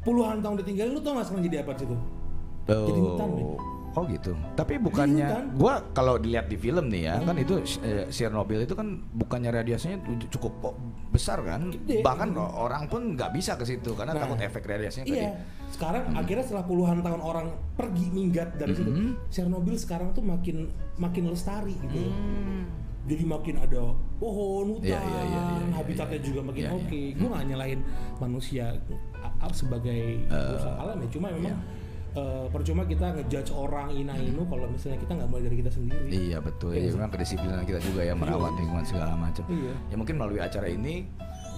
Puluhan 0.05 0.37
tahun 0.41 0.57
ditinggalin, 0.61 0.91
lu 0.93 1.00
tau 1.00 1.12
gak 1.17 1.26
sekarang 1.26 1.45
jadi 1.47 1.57
apa 1.64 1.71
situ? 1.75 1.97
Jadi 2.64 3.00
hutan, 3.00 3.29
men. 3.35 3.47
Oh. 3.95 4.05
Gitu. 4.05 4.35
Tapi 4.55 4.75
bukannya 4.77 5.27
kan? 5.27 5.45
gua 5.55 5.75
kalau 5.95 6.19
dilihat 6.19 6.51
di 6.51 6.59
film 6.59 6.91
nih 6.91 7.09
ya, 7.09 7.15
kan 7.23 7.39
itu 7.39 7.63
eh, 7.81 8.11
Chernobyl 8.11 8.63
itu 8.63 8.75
kan 8.75 9.01
bukannya 9.15 9.51
radiasinya 9.51 10.03
cukup 10.29 10.75
besar 11.09 11.39
kan? 11.41 11.71
Gede. 11.71 12.03
Bahkan 12.03 12.35
o- 12.35 12.55
orang 12.67 12.91
pun 12.91 13.15
nggak 13.15 13.31
bisa 13.31 13.55
ke 13.55 13.63
situ 13.63 13.95
karena 13.95 14.13
Nah, 14.13 14.27
takut 14.27 14.39
efek 14.39 14.67
radiasinya 14.67 15.07
tadi. 15.07 15.23
Iya. 15.23 15.33
Sekarang 15.71 16.11
akhirnya 16.13 16.45
setelah 16.45 16.67
puluhan 16.67 17.03
tahun 17.03 17.19
orang 17.19 17.47
pergi 17.75 18.07
minggat 18.11 18.59
dari 18.59 18.75
situ, 18.75 18.91
Chernobyl 19.31 19.75
sekarang 19.75 20.11
tuh 20.11 20.23
makin 20.23 20.71
makin 20.99 21.31
lestari 21.31 21.75
gitu. 21.81 22.11
Jadi 23.05 23.21
makin 23.29 23.61
ada 23.61 23.93
pohon, 24.17 24.81
hutan, 24.81 24.89
Iya, 24.89 24.97
iya, 24.97 25.23
iya, 25.23 25.23
iya, 25.29 25.41
iya, 25.61 25.75
habitatnya 25.77 26.21
juga 26.25 26.41
makin 26.41 26.63
Iya, 26.65 26.71
iya. 26.73 26.79
oke. 26.81 27.01
Gue 27.21 27.29
nggak 27.29 27.45
nyalain 27.53 27.81
manusia 28.17 28.65
sebagai 29.53 30.25
perusahaan 30.25 30.79
alam 30.81 30.97
ya, 30.99 31.09
cuma 31.13 31.27
memang 31.29 31.53
eh, 32.14 32.47
percuma 32.49 32.83
kita 32.83 33.06
ngejudge 33.12 33.50
orang 33.50 33.90
ina 33.90 34.14
inu 34.14 34.42
kalau 34.44 34.66
misalnya 34.66 34.99
kita 34.99 35.12
nggak 35.14 35.28
mulai 35.28 35.42
dari 35.44 35.56
kita 35.59 35.71
sendiri. 35.71 36.06
Iya 36.09 36.38
betul. 36.38 36.71
Ya 36.73 36.88
memang 36.88 37.11
kedisiplinan 37.11 37.62
kita 37.62 37.80
juga 37.80 38.00
ya 38.02 38.14
merawat 38.14 38.54
lingkungan 38.54 38.85
segala 38.85 39.14
macam. 39.14 39.44
Iya. 39.47 39.75
Ya 39.88 39.94
mungkin 39.94 40.14
melalui 40.16 40.38
acara 40.38 40.66
ini 40.66 41.06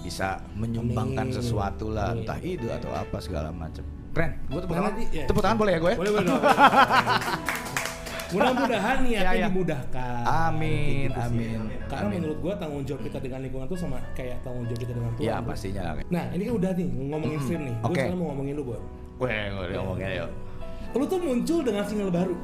bisa 0.01 0.39
menyumbangkan 0.53 1.29
Amin. 1.29 1.35
sesuatu 1.35 1.89
lah, 1.89 2.11
Amin. 2.11 2.23
entah 2.23 2.39
ide 2.39 2.69
atau 2.69 2.91
apa 2.91 3.17
segala 3.17 3.49
macam. 3.49 3.83
Keren. 4.13 4.31
Gue 4.47 4.59
tepuk 4.59 4.75
tangan. 4.75 4.93
ya. 5.09 5.25
Tepuk 5.25 5.41
tangan 5.41 5.57
boleh 5.57 5.71
ya 5.73 5.79
gue? 5.79 5.93
Boleh 5.93 6.11
boleh. 6.11 6.25
Mudah-mudahan 8.27 8.97
niatnya 9.07 9.23
Ya, 9.23 9.39
ya. 9.39 9.47
dimudahkan. 9.47 10.19
Amin, 10.27 11.07
Gitu 11.07 11.15
amin, 11.15 11.59
Karena 11.87 12.07
amin. 12.11 12.19
menurut 12.19 12.37
gua 12.43 12.53
tanggung 12.59 12.83
jawab 12.83 13.01
kita 13.07 13.23
dengan 13.23 13.39
lingkungan 13.39 13.67
tuh 13.71 13.79
sama 13.79 14.03
kayak 14.11 14.43
tanggung 14.43 14.67
jawab 14.67 14.81
kita 14.83 14.91
dengan 14.91 15.11
Tuhan. 15.15 15.23
Ya 15.23 15.35
pastinya. 15.39 15.95
Nah 16.11 16.25
ini 16.35 16.43
kan 16.43 16.53
udah 16.59 16.71
nih 16.75 16.87
ngomongin 17.07 17.39
stream 17.39 17.61
nih. 17.63 17.75
Gue 17.77 17.87
Oke. 17.87 18.01
sekarang 18.03 18.19
mau 18.19 18.27
ngomongin 18.35 18.53
lu. 18.59 18.63
Weh, 19.17 19.43
gue 19.47 19.65
ngomongnya 19.73 20.09
yuk. 20.19 20.29
Lu 20.95 21.03
tuh 21.05 21.19
muncul 21.19 21.59
dengan 21.65 21.83
single 21.83 22.11
baru. 22.13 22.35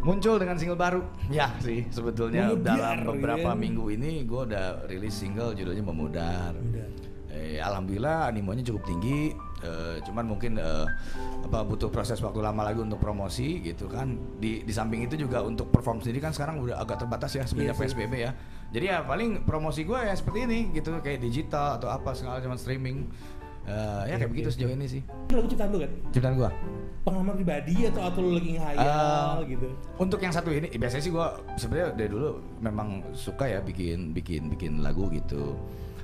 Muncul 0.00 0.40
dengan 0.40 0.56
single 0.56 0.80
baru. 0.80 1.00
Ya 1.28 1.52
sih, 1.60 1.84
sebetulnya 1.92 2.48
Memudar, 2.48 2.96
dalam 2.96 3.04
beberapa 3.04 3.52
ya. 3.52 3.58
minggu 3.58 3.84
ini 3.92 4.24
gue 4.24 4.40
udah 4.48 4.88
rilis 4.88 5.12
single 5.12 5.52
judulnya 5.52 5.84
Memudar. 5.84 6.56
Eh, 7.30 7.62
alhamdulillah 7.62 8.26
animonya 8.26 8.64
cukup 8.66 8.82
tinggi. 8.88 9.30
Eh, 9.60 9.96
cuman 10.02 10.24
mungkin 10.24 10.56
eh, 10.56 10.88
apa 11.44 11.62
butuh 11.68 11.92
proses 11.92 12.16
waktu 12.24 12.40
lama 12.40 12.64
lagi 12.64 12.80
untuk 12.80 12.96
promosi 12.96 13.60
gitu 13.60 13.86
kan. 13.92 14.16
Di 14.40 14.64
di 14.64 14.72
samping 14.72 15.04
itu 15.04 15.20
juga 15.20 15.44
untuk 15.44 15.68
perform 15.68 16.00
sendiri 16.00 16.24
kan 16.24 16.32
sekarang 16.32 16.64
udah 16.64 16.80
agak 16.80 17.04
terbatas 17.04 17.36
ya 17.36 17.44
semenjak 17.44 17.76
Iya 17.76 17.84
sih. 17.84 17.92
PSBB 17.92 18.12
ya. 18.18 18.32
Jadi 18.72 18.84
ya 18.88 19.04
paling 19.04 19.44
promosi 19.44 19.84
gue 19.84 20.00
ya 20.00 20.16
seperti 20.16 20.48
ini 20.48 20.58
gitu 20.72 20.96
kayak 20.98 21.20
digital 21.20 21.76
atau 21.76 21.92
apa 21.92 22.16
segala 22.16 22.40
macam 22.40 22.56
streaming. 22.56 23.04
Eh, 23.68 24.02
ya 24.08 24.14
kayak 24.16 24.30
begitu 24.32 24.48
sejauh 24.50 24.72
ini 24.72 24.86
sih. 24.88 25.02
Ini 25.04 25.34
lagu 25.36 25.48
ciptaan 25.52 25.70
lu 25.70 25.78
kan? 25.84 25.90
Ciptaan 26.10 26.34
gue. 26.34 26.50
Pengalaman 27.00 27.34
pribadi 27.36 27.74
atau 27.86 28.02
atau 28.02 28.20
lu 28.20 28.30
lagi 28.36 28.50
ngehayal 28.56 28.82
Eh, 29.44 29.56
gitu? 29.56 29.68
Untuk 29.96 30.20
yang 30.20 30.32
satu 30.32 30.50
ini 30.52 30.68
biasanya 30.74 31.02
sih 31.04 31.12
gua 31.12 31.38
sebenarnya 31.56 31.96
dari 31.96 32.08
dulu 32.12 32.28
memang 32.60 33.04
suka 33.16 33.48
ya 33.48 33.60
bikin 33.64 34.12
bikin 34.12 34.48
bikin 34.52 34.80
lagu 34.84 35.06
gitu. 35.12 35.56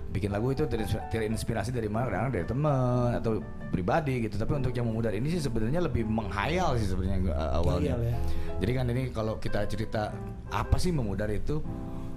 Bikin 0.06 0.32
lagu 0.32 0.48
itu 0.54 0.64
terinspirasi, 1.12 1.74
dari 1.74 1.90
mana? 1.92 2.08
Kadang 2.08 2.32
dari 2.32 2.46
teman 2.48 3.10
atau 3.18 3.42
pribadi 3.68 4.24
gitu. 4.24 4.40
Tapi 4.40 4.52
untuk 4.56 4.72
yang 4.72 4.88
memudar 4.88 5.12
ini 5.12 5.28
sih 5.28 5.42
sebenarnya 5.42 5.84
lebih 5.84 6.08
menghayal 6.08 6.78
sih 6.80 6.88
sebenarnya 6.88 7.18
gua, 7.28 7.34
uh, 7.34 7.50
awalnya. 7.60 7.94
Ya. 8.00 8.16
Jadi 8.62 8.72
kan 8.72 8.84
ini 8.88 9.02
kalau 9.12 9.36
kita 9.36 9.66
cerita 9.68 10.14
apa 10.48 10.76
sih 10.80 10.94
memudar 10.94 11.28
itu? 11.28 11.60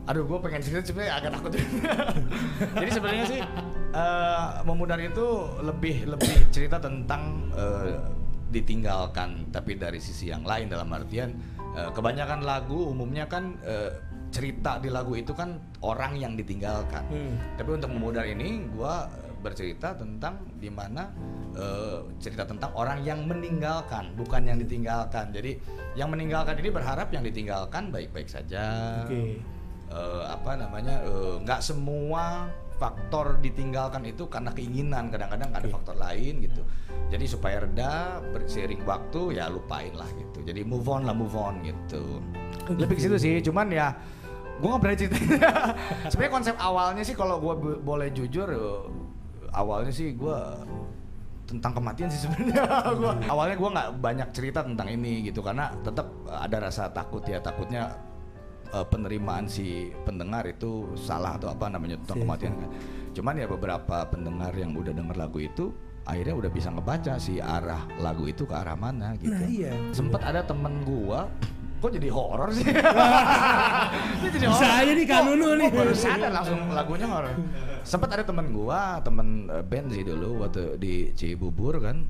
Aduh, 0.07 0.25
gue 0.25 0.39
pengen 0.41 0.63
cerita 0.63 0.81
sebenarnya 0.89 1.13
agak 1.21 1.31
takut. 1.37 1.51
Jadi 2.81 2.91
sebenarnya 2.95 3.25
sih 3.29 3.39
eh, 3.93 4.47
memudar 4.65 4.99
itu 5.01 5.49
lebih 5.61 6.09
lebih 6.09 6.49
cerita 6.53 6.77
tentang 6.77 7.49
eh, 7.53 7.97
ditinggalkan, 8.49 9.53
tapi 9.53 9.77
dari 9.77 10.01
sisi 10.01 10.33
yang 10.33 10.41
lain 10.41 10.69
dalam 10.73 10.89
artian 10.89 11.33
eh, 11.77 11.89
kebanyakan 11.93 12.41
lagu 12.41 12.89
umumnya 12.89 13.29
kan 13.29 13.57
eh, 13.61 13.93
cerita 14.29 14.77
di 14.77 14.93
lagu 14.93 15.17
itu 15.17 15.33
kan 15.33 15.57
orang 15.81 16.17
yang 16.17 16.37
ditinggalkan. 16.37 17.01
Hmm. 17.09 17.33
Tapi 17.57 17.69
untuk 17.81 17.89
memudar 17.93 18.25
ini 18.29 18.61
gue 18.69 18.95
bercerita 19.39 19.95
tentang 19.95 20.37
di 20.59 20.69
mana 20.69 21.09
eh, 21.57 22.05
cerita 22.21 22.45
tentang 22.45 22.73
orang 22.77 23.01
yang 23.05 23.25
meninggalkan, 23.25 24.13
bukan 24.13 24.45
yang 24.45 24.57
ditinggalkan. 24.61 25.33
Jadi 25.33 25.57
yang 25.97 26.13
meninggalkan 26.13 26.57
ini 26.61 26.69
berharap 26.69 27.09
yang 27.09 27.25
ditinggalkan 27.25 27.89
baik-baik 27.89 28.29
saja 28.29 28.65
Oke. 29.05 29.41
eh, 29.89 30.23
apa 30.29 30.51
namanya 30.57 31.01
nggak 31.41 31.61
semua 31.65 32.49
faktor 32.79 33.37
ditinggalkan 33.43 34.07
itu 34.07 34.25
karena 34.31 34.55
keinginan. 34.55 35.11
Kadang-kadang 35.11 35.51
ada 35.51 35.67
faktor 35.67 35.95
lain 35.99 36.41
gitu. 36.47 36.63
Jadi 37.11 37.25
supaya 37.27 37.67
reda 37.67 38.23
berseiring 38.31 38.81
waktu 38.87 39.37
ya 39.37 39.51
lupain 39.51 39.91
lah 39.93 40.07
gitu. 40.15 40.41
Jadi 40.41 40.63
move 40.63 40.87
on 40.87 41.03
lah 41.03 41.13
move 41.13 41.35
on 41.35 41.61
gitu. 41.61 42.23
Lebih 42.71 42.95
ke 42.95 43.01
situ 43.03 43.17
sih. 43.19 43.35
Cuman 43.43 43.67
ya 43.69 43.93
gue 44.59 44.67
nggak 44.67 44.81
berani 44.81 44.97
cerita. 44.97 45.17
Sebenarnya 46.11 46.33
konsep 46.33 46.55
awalnya 46.57 47.03
sih 47.03 47.13
kalau 47.13 47.37
gue 47.43 47.77
boleh 47.83 48.09
jujur 48.15 48.47
eh, 48.47 48.81
awalnya 49.51 49.91
sih 49.91 50.15
gue 50.15 50.37
tentang 51.49 51.81
kematian 51.81 52.07
sih 52.13 52.29
sebenarnya. 52.29 52.63
Gua 52.99 53.11
awalnya 53.25 53.55
gue 53.57 53.69
nggak 53.73 53.89
banyak 53.99 54.29
cerita 54.31 54.61
tentang 54.61 54.87
ini 54.87 55.27
gitu. 55.27 55.41
Karena 55.41 55.73
tetap 55.81 56.07
ada 56.29 56.69
rasa 56.69 56.93
takut 56.93 57.25
ya. 57.25 57.41
Takutnya 57.41 57.89
eh, 58.69 58.85
penerimaan 58.85 59.45
si 59.45 59.67
pendengar 60.01 60.45
itu 60.45 60.69
salah 60.95 61.35
atau 61.35 61.47
apa 61.47 61.67
namanya 61.67 61.97
tentang 61.99 62.17
Iya, 62.17 62.23
kematian 62.23 62.53
kan 62.55 62.69
cuman 63.09 63.33
ya 63.35 63.47
beberapa 63.47 63.97
pendengar 64.05 64.53
yang 64.53 64.71
udah 64.71 64.91
denger 64.91 65.15
lagu 65.15 65.39
itu 65.39 65.65
akhirnya 66.03 66.35
udah 66.35 66.49
bisa 66.49 66.69
ngebaca 66.69 67.13
si 67.17 67.37
arah 67.37 67.83
lagu 67.97 68.25
itu 68.25 68.43
ke 68.43 68.53
arah 68.53 68.73
mana 68.73 69.13
gitu 69.15 69.29
Nah 69.29 69.45
iya. 69.45 69.73
sempet 69.91 70.21
ada 70.21 70.41
temen 70.41 70.81
gua 70.81 71.25
kok 71.79 71.91
jadi 71.91 72.07
horor 72.07 72.49
sih 72.51 72.65
Ini 74.19 74.27
jadi 74.29 74.45
Bisa 74.45 74.61
horor. 74.63 74.79
aja 74.79 74.91
nih 74.91 75.07
Kanunu 75.07 75.45
kok 75.45 75.55
nih. 75.55 75.69
baru 75.71 75.93
sadar 75.93 76.31
langsung 76.31 76.59
lagunya 76.69 77.07
horor 77.07 77.33
sempet 77.81 78.09
ada 78.11 78.23
temen 78.23 78.47
gua 78.49 78.99
temen 78.99 79.27
eh, 79.47 79.61
band 79.61 79.87
sih 79.89 80.03
dulu 80.03 80.43
waktu 80.43 80.75
di 80.75 80.93
Cibubur 81.13 81.79
kan 81.79 82.05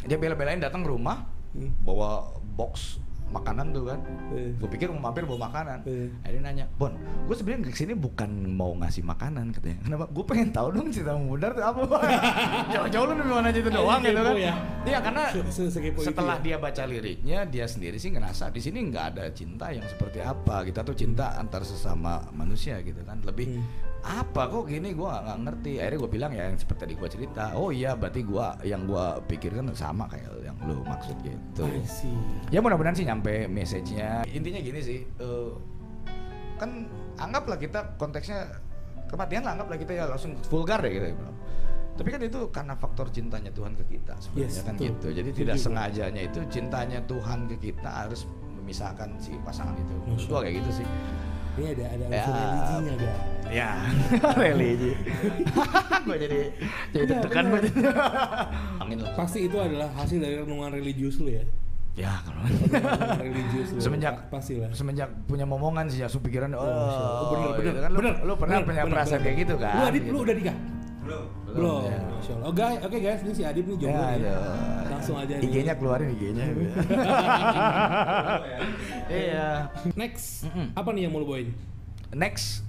dia 0.00 0.16
bela-belain 0.16 0.58
datang 0.58 0.82
rumah 0.82 1.30
Hmm. 1.54 1.70
bawa 1.80 2.34
box 2.52 2.98
makanan 3.26 3.70
tuh 3.70 3.84
kan 3.86 3.98
Eh. 4.30 4.50
gue 4.54 4.68
pikir 4.68 4.88
mau 4.88 5.08
mampir 5.08 5.24
bawa 5.24 5.48
makanan 5.48 5.78
Eh. 5.84 6.08
akhirnya 6.22 6.42
nanya 6.44 6.64
Bon 6.74 6.92
gue 7.24 7.34
sebenarnya 7.34 7.66
ke 7.66 7.74
sini 7.74 7.92
bukan 7.92 8.30
mau 8.48 8.74
ngasih 8.74 9.02
makanan 9.02 9.50
katanya 9.50 9.78
kenapa 9.80 10.04
gue 10.06 10.24
pengen 10.24 10.48
tahu 10.50 10.68
dong 10.70 10.88
cerita 10.88 11.14
mudar 11.14 11.50
tuh 11.52 11.64
apa 11.64 11.82
jauh-jauh 12.74 13.06
lu 13.06 13.34
nanya 13.34 13.50
itu 13.50 13.68
doang 13.68 14.00
gitu 14.00 14.18
kan 14.18 14.34
ya. 14.34 14.54
iya 14.84 14.98
karena 15.00 15.22
sekepo 15.50 15.98
itu 15.98 16.06
setelah 16.06 16.36
ya. 16.38 16.44
dia 16.44 16.56
baca 16.58 16.82
liriknya 16.84 17.38
dia 17.44 17.64
sendiri 17.64 17.96
sih 17.96 18.10
ngerasa 18.10 18.48
di 18.48 18.60
sini 18.60 18.78
nggak 18.84 19.04
ada 19.12 19.24
cinta 19.30 19.70
yang 19.70 19.84
seperti 19.84 20.18
apa 20.18 20.62
kita 20.62 20.82
tuh 20.82 20.94
cinta 20.94 21.34
antar 21.34 21.62
sesama 21.62 22.20
manusia 22.30 22.78
gitu 22.80 23.00
kan 23.02 23.18
lebih 23.22 23.46
Hmm. 23.46 23.66
Apa 24.04 24.52
kok 24.52 24.68
gini? 24.68 24.92
Gue 24.92 25.08
nggak 25.08 25.38
ngerti. 25.40 25.72
Akhirnya 25.80 25.98
gue 25.98 26.10
bilang 26.12 26.30
ya 26.30 26.44
yang 26.46 26.58
seperti 26.60 26.80
tadi 26.84 26.94
gue 26.94 27.08
cerita. 27.08 27.44
Oh 27.56 27.72
iya 27.72 27.96
berarti 27.96 28.20
gue 28.20 28.46
yang 28.68 28.84
gue 28.84 29.04
pikirkan 29.26 29.72
sama 29.72 30.04
kayak 30.06 30.28
yang 30.44 30.56
lu 30.68 30.84
maksud 30.84 31.16
gitu. 31.24 31.64
Ya 32.52 32.60
mudah-mudahan 32.60 32.92
sih 32.92 33.08
nyampe 33.08 33.48
message-nya. 33.48 34.28
Intinya 34.28 34.60
gini 34.60 34.80
sih 34.84 35.00
eh, 35.08 35.50
kan 36.60 36.84
anggaplah 37.16 37.56
kita 37.56 37.96
konteksnya 37.96 38.60
kematian 39.08 39.42
lah 39.42 39.56
anggaplah 39.56 39.78
kita 39.80 39.92
ya 39.96 40.04
langsung 40.04 40.36
vulgar 40.52 40.84
deh 40.84 40.92
gitu. 40.92 41.08
Tapi 41.94 42.08
kan 42.10 42.20
itu 42.20 42.40
karena 42.50 42.74
faktor 42.74 43.06
cintanya 43.08 43.54
Tuhan 43.54 43.72
ke 43.72 43.86
kita 43.86 44.18
sebenarnya 44.18 44.50
Yes, 44.50 44.66
kan 44.66 44.74
betul. 44.74 44.86
gitu. 44.90 45.08
Jadi 45.14 45.30
tidak 45.32 45.56
gue. 45.56 45.64
sengajanya 45.64 46.22
itu 46.26 46.38
cintanya 46.50 46.98
Tuhan 47.06 47.46
ke 47.48 47.56
kita 47.56 47.86
harus 48.04 48.26
memisahkan 48.60 49.14
si 49.16 49.32
pasangan 49.46 49.72
itu. 49.78 49.94
Itu 50.18 50.34
kayak 50.34 50.60
gitu 50.60 50.82
sih 50.82 50.86
Ini 51.54 51.66
ada 51.70 51.84
ada 51.86 52.04
Ya. 52.04 52.18
unsur 52.18 52.34
religinya 52.34 52.94
gak? 52.98 53.18
ya 53.46 53.70
religi 54.40 54.92
gue 56.06 56.16
jadi 56.18 56.38
jadi 56.90 57.04
deg-degan 57.06 57.44
benar. 57.46 57.62
gue 57.62 57.92
angin 58.82 58.98
lah 58.98 59.12
Pasti 59.14 59.38
itu 59.42 59.56
adalah 59.56 59.86
hasil 59.94 60.18
dari 60.18 60.34
renungan 60.36 60.72
religius 60.72 61.16
lu 61.16 61.30
ya. 61.30 61.44
ya 61.94 62.18
kalau 62.20 62.42
religius 63.16 63.68
lu. 63.70 63.78
semenjak 63.78 64.14
Pa- 64.26 64.34
pasti 64.34 64.58
lah. 64.58 64.72
semenjak 64.72 65.06
punya 65.24 65.44
momongan 65.44 65.86
sih 65.86 66.00
langsung 66.00 66.20
pikiran 66.20 66.50
oh, 66.52 66.58
Oh, 66.58 66.66
bener 67.30 67.48
bener 67.52 67.62
gitu 67.68 67.78
kan 67.78 67.90
lu, 67.90 67.98
bener. 68.00 68.14
lu 68.18 68.32
pernah 68.34 68.56
bener, 68.56 68.66
punya 68.66 68.82
bener, 68.82 68.92
perasaan 68.92 69.14
bener. 69.14 69.26
kayak 69.28 69.36
gitu 69.38 69.54
kan 69.56 69.72
Lu 69.72 69.82
Adip 69.84 70.02
gitu. 70.02 70.10
lu 70.10 70.18
udah 70.20 70.34
nikah? 70.34 70.56
Belum. 71.00 71.26
Belum. 71.54 71.86
ya. 71.86 71.98
Masya 72.04 72.32
Allah. 72.34 72.44
Oh 72.44 72.52
guys, 72.52 72.78
oke 72.80 72.98
guys, 72.98 73.20
ini 73.22 73.32
si 73.32 73.42
Adip 73.42 73.64
nih 73.64 73.76
jomblo 73.78 74.04
Ya. 74.18 74.38
Langsung 74.84 75.16
aja 75.16 75.34
nih. 75.34 75.44
IG-nya 75.44 75.74
keluarin 75.74 76.08
IG-nya 76.12 76.44
iya 79.10 79.68
Next, 79.94 80.44
Mm-mm. 80.44 80.72
apa 80.72 80.88
nih 80.90 81.02
yang 81.02 81.12
mau 81.12 81.20
lu 81.20 81.28
bawain? 81.28 81.50
next 82.12 82.62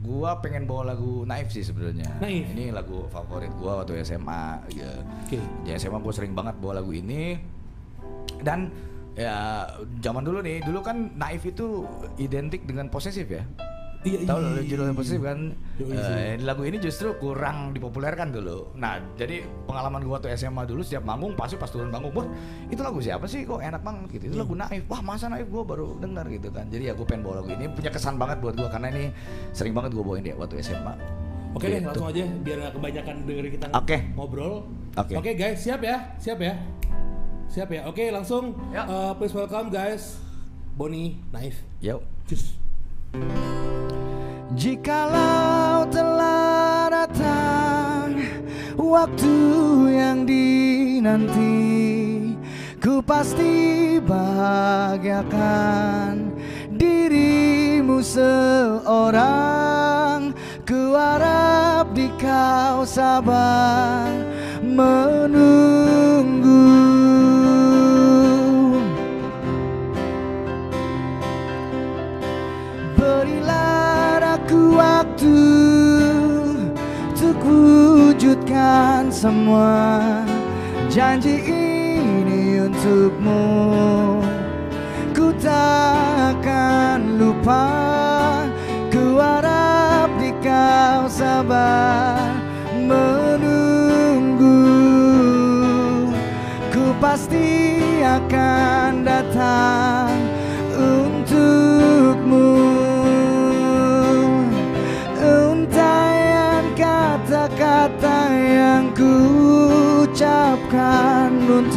gua 0.00 0.36
pengen 0.38 0.64
bawa 0.64 0.92
lagu 0.92 1.24
Naif 1.24 1.48
sih 1.50 1.60
sebenarnya 1.60 2.20
Naif? 2.20 2.52
ini 2.52 2.68
lagu 2.68 3.08
favorit 3.08 3.48
gua 3.56 3.80
waktu 3.80 4.00
SMA 4.02 4.42
ya 4.70 4.92
Oke. 5.24 5.40
di 5.64 5.72
SMA 5.74 5.98
gua 5.98 6.12
sering 6.12 6.32
banget 6.32 6.56
bawa 6.56 6.80
lagu 6.80 6.92
ini 6.92 7.36
dan 8.40 8.68
ya 9.12 9.64
zaman 9.98 10.20
dulu 10.20 10.40
nih 10.40 10.60
dulu 10.60 10.80
kan 10.80 11.12
Naif 11.14 11.44
itu 11.44 11.84
identik 12.16 12.64
dengan 12.64 12.88
posesif 12.88 13.24
ya 13.26 13.40
Iya, 14.00 14.24
Tahu 14.24 14.38
iya, 14.40 14.48
lo 14.48 14.50
iya, 14.56 14.62
judulnya 14.64 14.88
iya. 14.88 14.96
positif 14.96 15.20
kan? 15.20 15.38
Yoi 15.76 15.92
Eh, 15.92 16.00
sih. 16.00 16.32
lagu 16.40 16.62
ini 16.64 16.80
justru 16.80 17.12
kurang 17.14 17.76
dipopulerkan 17.76 18.32
dulu. 18.32 18.72
Nah, 18.74 18.96
jadi 19.12 19.44
pengalaman 19.68 20.00
gua 20.00 20.16
waktu 20.16 20.32
SMA 20.32 20.64
dulu 20.64 20.80
setiap 20.80 21.04
manggung 21.04 21.36
pasti 21.36 21.54
pas 21.54 21.68
turun 21.68 21.92
panggung, 21.92 22.08
"Wah, 22.10 22.24
itu 22.66 22.80
lagu 22.80 22.96
siapa 22.96 23.28
sih? 23.28 23.44
Kok 23.44 23.60
enak 23.60 23.84
banget 23.84 24.08
gitu." 24.16 24.32
Itu 24.32 24.36
lagu 24.40 24.56
Naif. 24.56 24.88
Wah, 24.88 25.04
masa 25.04 25.28
Naif 25.28 25.52
gua 25.52 25.68
baru 25.68 26.00
dengar 26.00 26.24
gitu 26.26 26.48
kan. 26.48 26.64
Jadi 26.66 26.88
ya 26.88 26.96
gua 26.96 27.04
pengen 27.04 27.22
bawa 27.22 27.34
lagu 27.38 27.52
ini 27.52 27.68
punya 27.68 27.90
kesan 27.90 28.16
banget 28.16 28.40
buat 28.40 28.56
gua 28.56 28.68
karena 28.68 28.88
ini 28.88 29.04
sering 29.52 29.76
banget 29.76 29.92
gua 29.92 30.04
bawain 30.06 30.24
dia 30.24 30.32
waktu 30.32 30.56
SMA. 30.58 30.96
Oke 31.50 31.66
Gitu. 31.66 31.82
langsung 31.82 32.08
aja 32.08 32.24
biar 32.40 32.56
nggak 32.56 32.74
kebanyakan 32.78 33.14
dengerin 33.26 33.52
kita 33.52 33.66
Oke. 33.74 33.96
ngobrol. 34.16 34.54
Oke. 34.96 35.12
Oke 35.12 35.30
guys, 35.36 35.60
siap 35.60 35.82
ya? 35.82 35.96
Siap 36.16 36.38
ya? 36.40 36.54
Siap 37.50 37.68
ya? 37.68 37.82
Oke, 37.84 38.08
langsung 38.08 38.54
Ya. 38.70 38.86
uh, 38.86 39.12
please 39.12 39.34
welcome 39.34 39.68
guys. 39.68 40.16
Bonnie 40.72 41.18
Naif. 41.28 41.58
Cus. 42.24 42.54
Jikalau 44.50 45.86
telah 45.94 46.90
datang 46.90 48.18
waktu 48.74 49.36
yang 49.94 50.26
dinanti 50.26 51.70
Ku 52.80 53.04
pasti 53.04 54.00
bahagiakan 54.00 55.52
dirimu 56.72 58.00
seorang. 58.00 59.52
Ku 60.64 60.96
harap 60.96 61.92
di 61.92 62.08
kau 62.16 62.88
sabar 62.88 64.08
menunggu. 64.64 65.52
Berilah 72.96 73.79
semua 79.10 80.24
Janji 80.90 81.38
ini 81.46 82.66
untukmu. 82.66 83.46
Ku 85.14 85.30
takkan 85.38 87.14
lupa 87.14 87.70
Ku 88.90 89.22
harap 89.22 90.10
di 90.18 90.34
kau 90.42 91.06
sabar 91.06 92.34
Menunggu. 92.74 94.66
Ku 96.74 96.90
pasti 96.98 97.78
akan 98.02 99.06
datang 99.06 99.89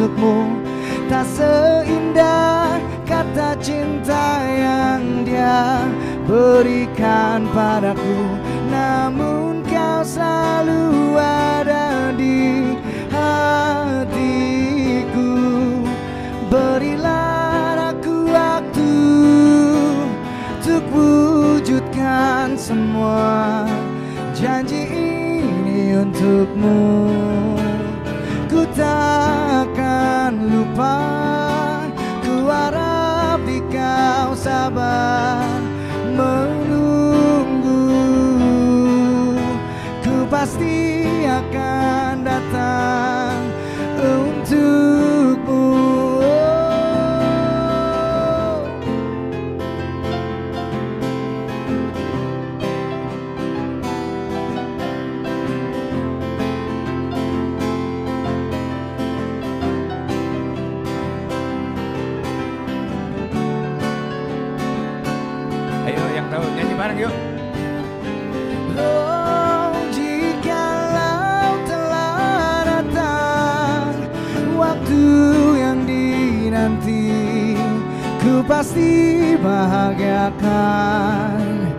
untukmu 0.03 0.60
Tak 1.07 1.24
seindah 1.31 2.75
kata 3.07 3.55
cinta 3.63 4.43
yang 4.51 5.24
dia 5.24 5.83
berikan 6.24 7.43
padaku. 7.51 8.39
Namun 8.72 9.63
kau 9.67 10.01
selalu 10.03 11.15
ada 11.19 12.15
di 12.15 12.75
hatiku. 13.12 14.15
Berilah 16.48 17.93
aku 17.93 18.31
waktu 18.31 18.95
Untuk 20.63 20.83
wujudkan 20.95 22.55
semua 22.57 23.67
Janji 24.33 24.88
ini 24.88 26.00
untukmu. 26.00 27.12
Ku 28.50 28.65
takkan 28.74 29.42
lupa 30.74 31.86
Ku 32.25 32.50
harap 32.50 33.46
di 33.46 33.62
kau 33.70 34.34
sabar 34.34 35.62
Menunggu. 36.13 37.89
Ku 40.01 40.25
pasti 40.29 41.02
waktu 74.83 75.07
yang 75.63 75.87
dinanti, 75.87 77.55
ku 78.19 78.43
pasti 78.43 79.31
bahagiakan 79.39 81.72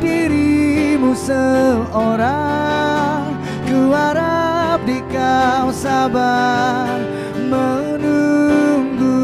dirimu 0.00 1.12
seorang. 1.12 3.36
Ku 3.68 3.92
harap 3.92 4.88
di 4.88 5.04
kau 5.12 5.68
sabar 5.68 6.96
menunggu. 7.44 9.20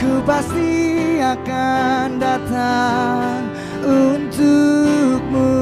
Ku 0.00 0.24
pasti 0.24 1.20
akan 1.20 2.16
datang 2.16 3.52
untukmu 3.84 5.52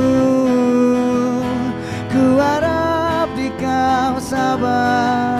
Ku 2.07 2.39
harap 2.39 3.35
di 3.35 3.51
kau 3.59 4.23
sabar 4.23 5.36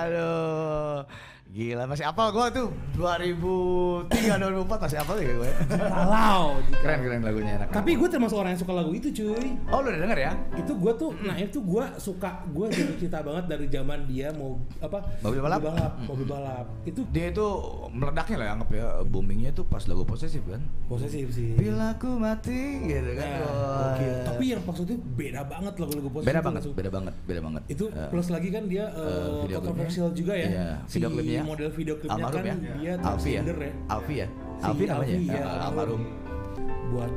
aduh. 0.00 1.04
Gila, 1.52 1.88
masih 1.88 2.04
apa 2.04 2.28
gua 2.34 2.52
tuh? 2.52 2.68
2003, 2.96 4.08
2004 4.40 4.84
masih 4.88 4.98
apa 4.98 5.12
ya 5.20 5.34
gue? 5.36 5.52
Kalau. 5.68 6.44
Keren 6.80 6.98
keren 7.04 7.20
lagunya 7.20 7.52
enak. 7.60 7.68
Tapi 7.68 7.90
gue 7.92 8.08
termasuk 8.08 8.36
orang 8.40 8.56
yang 8.56 8.62
suka 8.64 8.72
lagu 8.72 8.90
itu 8.96 9.08
cuy. 9.12 9.46
Oh, 9.68 9.84
lu 9.84 9.92
udah 9.92 10.00
denger 10.00 10.18
ya? 10.18 10.32
Itu 10.56 10.72
gue 10.74 10.92
tuh, 10.96 11.10
nah 11.20 11.36
itu 11.36 11.58
gue 11.60 11.84
suka, 12.00 12.40
gue 12.48 12.66
jatuh 12.72 12.96
cinta 12.96 13.18
banget 13.20 13.44
dari 13.46 13.66
zaman 13.68 13.98
dia 14.08 14.32
mau 14.32 14.56
apa? 14.80 15.04
Mobil 15.20 15.40
balap? 15.44 15.58
Mobil 15.60 15.72
balap, 15.72 15.92
mobil 16.08 16.26
balap. 16.26 16.66
Itu 16.88 17.00
Dia 17.12 17.30
itu 17.30 17.46
meledaknya 17.92 18.36
lah 18.40 18.48
anggap 18.56 18.68
ya, 18.72 18.86
boomingnya 19.04 19.50
tuh 19.52 19.64
pas 19.64 19.84
lagu 19.84 20.02
posesif 20.02 20.42
kan. 20.48 20.60
posesif 20.86 21.28
sih. 21.32 21.52
Bila 21.56 21.94
ku 22.00 22.16
mati 22.16 22.86
gitu 22.86 23.12
kan. 23.14 23.28
Nah, 23.28 23.92
oke. 23.92 24.08
Tapi 24.32 24.44
yang 24.56 24.62
maksudnya 24.64 24.96
beda 24.96 25.40
banget 25.44 25.74
lagu-lagu 25.76 26.08
posesif. 26.10 26.28
beda 26.28 26.40
itu 26.40 26.46
banget, 26.48 26.62
beda 26.72 26.90
banget, 26.90 27.14
beda 27.26 27.40
banget. 27.44 27.62
Itu 27.68 27.84
Eh, 27.96 28.10
plus 28.12 28.28
lagi 28.28 28.48
kan 28.52 28.68
dia 28.68 28.92
eh, 28.92 29.00
uh, 29.00 29.40
video 29.46 29.58
kontroversial 29.62 30.08
juga 30.12 30.36
ya. 30.36 30.48
Iya, 30.52 30.68
video 30.84 31.08
si 31.08 31.14
klipnya. 31.16 31.42
model 31.46 31.70
video 31.72 31.94
klipnya 31.96 32.18
almarhum 32.18 32.44
kan 32.44 32.58
ya. 32.60 32.85
Dia 32.86 32.94
Alfi 33.02 33.30
ya. 33.34 33.42
ya. 33.42 33.72
Alfi 33.90 34.14
ya. 34.22 34.26
Alfi 34.62 34.84
namanya. 34.86 35.16
Alfi, 35.18 35.26
ya. 35.26 35.42
almarhum. 35.66 36.02
Buat 36.94 37.12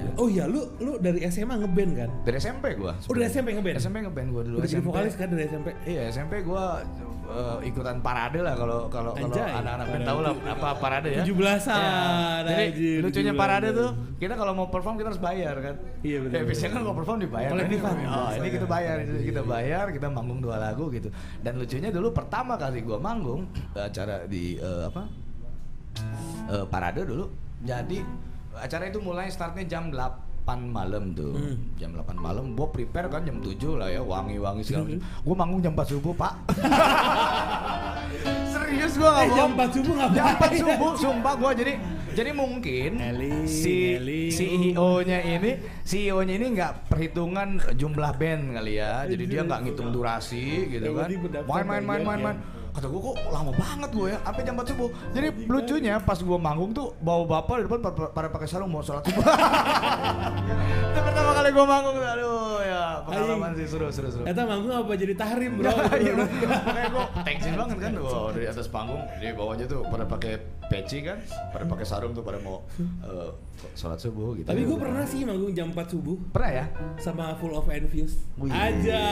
Iya. 0.00 0.10
Oh 0.16 0.26
iya, 0.26 0.44
lu 0.44 0.60
lu 0.78 0.96
dari 0.96 1.20
SMA 1.26 1.54
ngeband 1.56 1.92
kan? 1.94 2.10
Dari 2.22 2.36
SMP 2.36 2.74
gua. 2.74 2.92
Oh, 2.98 3.12
dari 3.12 3.26
SMP 3.26 3.52
ngeband? 3.52 3.76
SMP 3.76 3.96
ngeband 4.00 4.28
gua 4.30 4.42
dulu 4.42 4.56
Udah 4.58 4.66
jadi 4.66 4.82
vokalis 4.82 5.14
kan 5.14 5.28
dari 5.28 5.44
SMP? 5.44 5.68
Iya 5.84 6.02
SMP 6.08 6.40
gua 6.40 6.80
eh, 7.26 7.58
ikutan 7.64 8.00
parade 8.00 8.40
lah 8.40 8.54
kalau 8.54 8.88
kalau 8.88 9.12
kalau 9.12 9.30
anak-anak 9.30 9.86
band 9.86 10.02
tahu 10.02 10.18
lah 10.20 10.32
apa 10.48 10.68
parade 10.76 11.08
ya. 11.12 11.22
17-an, 11.22 12.42
Iya. 12.42 12.48
Jadi 12.48 12.62
anjir, 12.66 12.98
lucunya 13.00 13.30
17-an. 13.30 13.38
parade 13.38 13.68
tuh 13.70 13.90
kita 14.18 14.34
kalau 14.34 14.52
mau 14.52 14.66
perform 14.66 14.94
kita 14.96 15.08
harus 15.08 15.22
bayar 15.22 15.54
kan. 15.56 15.74
Iya, 16.00 16.18
betul, 16.20 16.34
Ya, 16.34 16.42
biasanya 16.42 16.70
kan 16.70 16.80
kalau 16.82 16.96
perform 16.96 17.18
dibayar. 17.20 17.50
Kolektifan. 17.50 17.94
Ini- 17.94 18.08
Oh 18.10 18.30
ini 18.34 18.48
kita 18.50 18.66
bayar, 18.66 18.96
Jadi 19.00 19.22
kita 19.22 19.42
bayar, 19.42 19.84
kita 19.90 20.06
manggung 20.08 20.40
dua 20.40 20.56
lagu 20.58 20.90
gitu. 20.90 21.08
Dan 21.38 21.52
lucunya 21.56 21.88
dulu 21.88 22.08
pertama 22.10 22.54
kali 22.54 22.80
gua 22.80 22.98
manggung 22.98 23.46
acara 23.72 24.24
di 24.24 24.56
eh, 24.56 24.82
apa? 24.84 25.02
Eh, 26.48 26.64
parade 26.66 27.04
dulu. 27.04 27.30
Jadi 27.60 28.00
acara 28.60 28.86
itu 28.86 28.98
mulai 29.00 29.26
startnya 29.26 29.64
jam 29.64 29.88
8 29.88 30.68
malam 30.68 31.12
tuh. 31.12 31.32
Hmm. 31.32 31.56
Jam 31.76 31.90
8 31.92 32.16
malam 32.16 32.52
gua 32.52 32.68
prepare 32.68 33.06
kan 33.08 33.22
jam 33.22 33.38
7 33.38 33.76
lah 33.76 33.88
ya, 33.88 34.00
wangi-wangi 34.00 34.62
segala 34.62 34.82
macam. 34.86 35.00
Gua 35.22 35.34
manggung 35.34 35.60
jam 35.60 35.72
4 35.72 35.88
subuh, 35.88 36.12
Pak. 36.12 36.32
Serius 38.50 38.92
gua 38.96 39.08
nggak 39.14 39.26
Eh, 39.26 39.30
jam 39.34 39.48
bohong. 39.50 39.68
4 39.68 39.76
subuh 39.76 39.94
ngapain? 39.96 40.16
Jam 40.16 40.28
4 40.36 40.60
subuh, 40.60 40.92
sumpah 40.96 41.34
gua 41.36 41.52
jadi 41.52 41.74
Jadi 42.10 42.34
mungkin 42.34 42.98
Eling, 42.98 43.46
si 43.46 43.94
eling. 43.94 44.34
CEO-nya 44.34 45.22
ini 45.22 45.62
CEO-nya 45.86 46.34
ini 46.42 46.46
nggak 46.58 46.90
perhitungan 46.90 47.62
jumlah 47.78 48.10
band 48.18 48.58
kali 48.58 48.82
ya. 48.82 49.06
Jadi 49.06 49.24
dia 49.30 49.46
nggak 49.46 49.60
ngitung 49.62 49.94
durasi 49.94 50.74
gitu 50.74 50.90
Yang 50.90 50.98
kan. 50.98 51.06
Main 51.46 51.46
main 51.46 51.62
main 51.86 51.88
main 52.02 52.02
banyak 52.02 52.24
main. 52.26 52.36
Kata 52.70 52.86
gue 52.86 53.00
kok 53.02 53.16
lama 53.34 53.50
banget 53.54 53.90
gue 53.90 54.08
ya, 54.14 54.18
sampai 54.22 54.42
jam 54.46 54.54
4 54.54 54.70
subuh. 54.70 54.88
Jadi 55.10 55.26
lucunya 55.50 55.94
pas 55.98 56.18
gue 56.18 56.38
manggung 56.38 56.70
tuh 56.70 56.94
bawa 57.02 57.22
bapak 57.26 57.54
di 57.60 57.64
depan 57.66 57.80
pada, 58.14 58.28
pakai 58.30 58.46
sarung 58.46 58.70
mau 58.70 58.82
sholat 58.82 59.02
subuh. 59.10 59.24
Itu 60.90 61.00
pertama 61.02 61.30
kali 61.34 61.48
gue 61.50 61.66
manggung, 61.66 61.96
aduh 61.98 62.62
ya 62.62 62.82
pengalaman 63.02 63.50
sih 63.58 63.66
seru 63.66 63.86
seru 63.90 64.08
seru. 64.14 64.22
Eta 64.22 64.42
manggung 64.46 64.70
apa 64.70 64.92
jadi 64.94 65.14
tahrim 65.18 65.58
bro? 65.58 65.70
Makanya 65.74 66.88
gue 66.94 67.04
tensin 67.26 67.54
banget 67.58 67.78
kan, 67.82 67.92
wow 67.98 68.30
dari 68.30 68.46
atas 68.46 68.66
panggung, 68.70 69.02
di 69.18 69.26
bawahnya 69.34 69.66
tuh 69.66 69.82
pada 69.90 70.06
pakai 70.06 70.38
peci 70.70 71.02
kan, 71.02 71.18
pada 71.50 71.66
pakai 71.66 71.86
sarung 71.86 72.14
tuh 72.14 72.22
pada 72.22 72.38
mau 72.38 72.62
eh, 72.78 73.30
sholat 73.74 73.98
subuh 73.98 74.32
gitu. 74.34 74.46
Tapi 74.48 74.62
gue 74.62 74.76
pernah 74.76 75.04
sih 75.04 75.20
manggung 75.22 75.52
jam 75.52 75.70
4 75.70 75.76
subuh 75.86 76.16
pernah 76.30 76.50
ya? 76.50 76.64
sama 76.96 77.32
Full 77.36 77.52
of 77.52 77.66
Envious. 77.66 78.20
Wih. 78.36 78.50
Aja. 78.50 79.04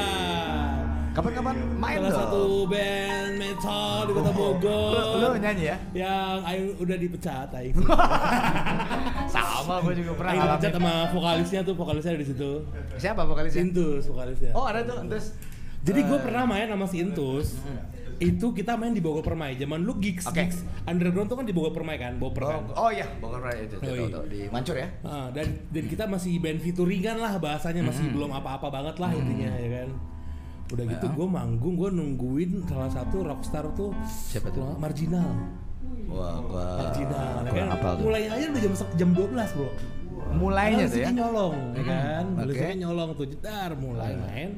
Kapan-kapan 1.13 1.57
main 1.75 1.99
Salah 1.99 2.11
dong. 2.11 2.21
satu 2.23 2.43
band 2.71 3.33
metal 3.37 3.93
di 4.07 4.13
Kota 4.15 4.33
Bogor. 4.33 5.03
Lu 5.19 5.29
nyanyi 5.37 5.65
ya? 5.67 5.77
Yang 5.93 6.39
Aing 6.47 6.67
udah 6.79 6.97
dipecat 6.97 7.49
Aing. 7.53 7.75
Sama 9.35 9.75
gue 9.83 9.95
juga 9.99 10.13
pernah 10.15 10.31
Aing 10.33 10.43
dipecat 10.47 10.73
sama 10.79 10.95
vokalisnya 11.11 11.61
tuh, 11.67 11.75
vokalisnya 11.75 12.11
ada 12.15 12.21
di 12.23 12.29
situ. 12.29 12.51
Siapa 12.97 13.23
vokalisnya? 13.27 13.61
Intus 13.67 14.05
vokalisnya. 14.07 14.53
Oh 14.55 14.65
ada 14.65 14.81
tuh, 14.85 14.99
terus 15.09 15.35
Jadi 15.79 16.01
gue 16.05 16.19
pernah 16.21 16.43
main 16.45 16.67
sama 16.69 16.87
si 16.91 16.97
Intus. 17.01 17.55
Itu 18.21 18.51
kita 18.51 18.75
main 18.75 18.91
di 18.91 18.99
Bogor 18.99 19.23
Permai. 19.23 19.55
Zaman 19.55 19.81
lu 19.81 19.95
gigs, 19.97 20.27
Oke. 20.27 20.43
gigs 20.43 20.59
underground 20.85 21.27
tuh 21.27 21.37
kan 21.37 21.45
di 21.45 21.53
Bogor 21.53 21.71
Permai 21.71 21.97
kan, 21.97 22.19
Bogor 22.19 22.43
kan. 22.43 22.67
Oh, 22.73 22.87
oh 22.87 22.91
iya, 22.91 23.07
Bogor 23.17 23.39
Raya 23.41 23.63
itu, 23.63 23.77
Oh, 23.77 23.87
iya. 23.89 24.07
tahu, 24.09 24.25
di 24.27 24.41
Mancur 24.49 24.75
ya? 24.75 24.89
Ah, 25.01 25.31
dan 25.31 25.47
dan 25.69 25.85
kita 25.87 26.05
masih 26.05 26.37
band 26.37 26.59
fituringan 26.59 27.17
lah 27.17 27.37
bahasanya 27.37 27.81
masih 27.81 28.11
belum 28.11 28.31
apa-apa 28.33 28.69
banget 28.69 28.97
lah 28.97 29.11
intinya 29.13 29.51
ya 29.53 29.69
kan. 29.79 29.89
Udah 30.69 30.85
gitu 30.85 31.07
Ya. 31.07 31.15
gue 31.15 31.27
manggung 31.27 31.75
gue 31.75 31.91
nungguin 31.91 32.51
salah 32.67 32.91
satu 32.91 33.23
rockstar 33.23 33.65
tuh 33.73 33.95
Siapa 34.05 34.51
tuh? 34.51 34.67
Marginal. 34.77 35.33
Wah, 36.05 36.37
gua, 36.41 36.67
Marginal 36.83 37.33
ya 37.39 37.49
gua 37.49 37.55
kan. 37.55 37.69
hafal 37.71 37.93
tuh. 37.95 38.05
Mulainya 38.05 38.31
aja 38.31 38.47
udah 38.51 38.61
jam 38.61 38.73
jam 38.95 39.11
12, 39.13 39.51
Bro. 39.55 39.71
Mulainya 40.31 40.85
tuh 40.87 40.99
ya? 40.99 41.09
nyolong, 41.09 41.55
ya 41.73 41.81
Hmm, 41.81 41.87
kan? 41.87 42.25
Listriknya 42.43 42.77
nyolong 42.83 43.11
tuh, 43.15 43.27
jedar 43.27 43.71
mulai 43.75 44.13
Hmm. 44.13 44.23
main 44.23 44.51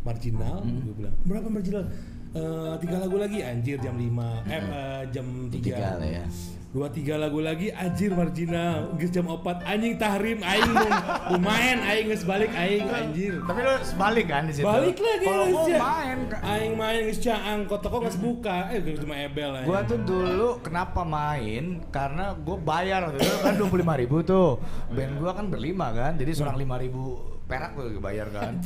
marginal, 0.00 0.56
gue 0.62 0.94
bilang, 0.94 1.12
berapa 1.22 1.48
marginal? 1.50 1.84
Eh, 2.30 2.72
tiga 2.78 3.02
lagu 3.02 3.18
lagi, 3.18 3.42
anjir 3.42 3.74
jam 3.82 3.98
5, 3.98 4.46
eh, 4.46 4.62
eh, 4.62 5.02
jam 5.10 5.26
3 5.50 5.58
Tiga 5.58 5.98
lah 5.98 6.06
ya. 6.06 6.24
Dua 6.70 6.86
tiga 6.86 7.18
lagu 7.18 7.42
lagi, 7.42 7.74
anjir 7.74 8.14
marginal, 8.14 8.94
geus 8.94 9.10
jam 9.10 9.26
4, 9.26 9.58
anjing 9.66 9.98
tahrim, 9.98 10.38
aing 10.38 10.70
mau 10.70 10.86
mau 11.34 11.50
main, 11.50 11.82
aing 11.82 12.06
geus 12.06 12.22
balik, 12.22 12.54
aing 12.54 12.86
anjir. 12.86 13.42
Tapi 13.42 13.58
lu 13.66 13.74
sebalik 13.82 14.30
kan 14.30 14.46
di 14.46 14.54
situ? 14.54 14.70
Balik 14.70 15.02
lagi 15.02 15.26
Kalau 15.26 15.46
gua 15.50 15.66
ya. 15.66 15.78
main. 15.82 16.18
Aing 16.30 16.74
main 16.78 17.00
geus 17.10 17.18
caang, 17.18 17.66
kok 17.66 17.82
toko 17.82 18.06
geus 18.06 18.14
buka, 18.22 18.70
eh 18.70 18.78
geus 18.78 19.02
cuma 19.02 19.18
ebel 19.18 19.50
aing. 19.50 19.66
Gua 19.66 19.82
tuh 19.82 19.98
dulu 19.98 20.62
kenapa 20.62 21.02
main 21.02 21.82
karena 21.90 22.38
gue 22.38 22.56
bayar 22.62 23.10
waktu 23.10 23.18
itu 23.18 23.36
kan 23.42 23.54
dua 23.58 23.66
puluh 23.66 23.86
ribu 23.90 24.16
tuh 24.22 24.62
band 24.94 25.18
gua 25.18 25.34
kan 25.34 25.50
berlima 25.50 25.90
kan 25.90 26.14
jadi 26.14 26.30
seorang 26.38 26.54
lima 26.54 26.78
ribu 26.78 27.18
perak 27.50 27.74
tuh 27.74 27.98
bayar 27.98 28.30
kan 28.30 28.62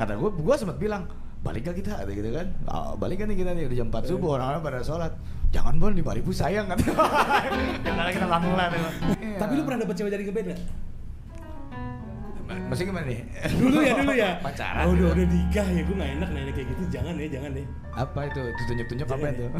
kata 0.00 0.16
gue 0.16 0.30
gua 0.40 0.56
sempat 0.56 0.80
bilang 0.80 1.04
balik 1.44 1.60
gak 1.62 1.76
kita 1.76 1.92
gitu 2.08 2.30
kan 2.32 2.46
"Ah, 2.64 2.96
balik 2.96 3.20
kan 3.20 3.28
nih 3.28 3.36
kita 3.36 3.52
nih 3.52 3.68
udah 3.68 3.76
jam 3.76 3.88
4 3.88 4.00
subuh 4.06 4.30
orang-orang 4.34 4.60
pada 4.60 4.80
sholat 4.80 5.12
jangan 5.50 5.76
bon 5.76 5.92
lima 5.92 6.10
ribu 6.10 6.32
sayang 6.32 6.66
kan 6.66 6.78
karena 7.78 8.10
kita 8.10 8.26
bangun 8.26 8.54
lah. 8.54 8.68
Tapi 9.36 9.52
lu 9.52 9.62
pernah 9.62 9.80
dapet 9.80 9.94
cewek 9.94 10.10
dari 10.10 10.24
ngeband 10.24 10.48
gak? 10.50 10.60
masih 12.64 12.86
gimana 12.86 13.04
nih 13.04 13.20
Dulu 13.50 13.78
ya, 13.78 13.92
dulu 13.94 14.12
ya. 14.14 14.30
pacaran 14.46 14.82
Oh, 14.82 14.92
udah 14.92 15.00
gitu. 15.04 15.14
udah 15.14 15.26
nikah 15.28 15.66
ya, 15.66 15.80
gue 15.80 15.96
gak 15.96 16.10
enak 16.14 16.28
nanya 16.30 16.52
kayak 16.52 16.68
gitu. 16.70 16.82
Jangan 16.90 17.12
ya, 17.14 17.28
jangan 17.28 17.50
deh. 17.52 17.66
apa 17.94 18.20
itu 18.24 18.40
Itu 18.42 18.62
tunjuk-tunjuk 18.64 19.06
apa 19.06 19.14
Jangan 19.16 19.32
itu 19.32 19.42
ya. 19.42 19.50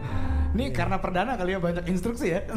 ini 0.54 0.64
karena 0.70 0.96
perdana 0.98 1.32
kali 1.34 1.50
ya 1.50 1.58
banyak 1.58 1.84
instruksi 1.86 2.26
ya 2.28 2.40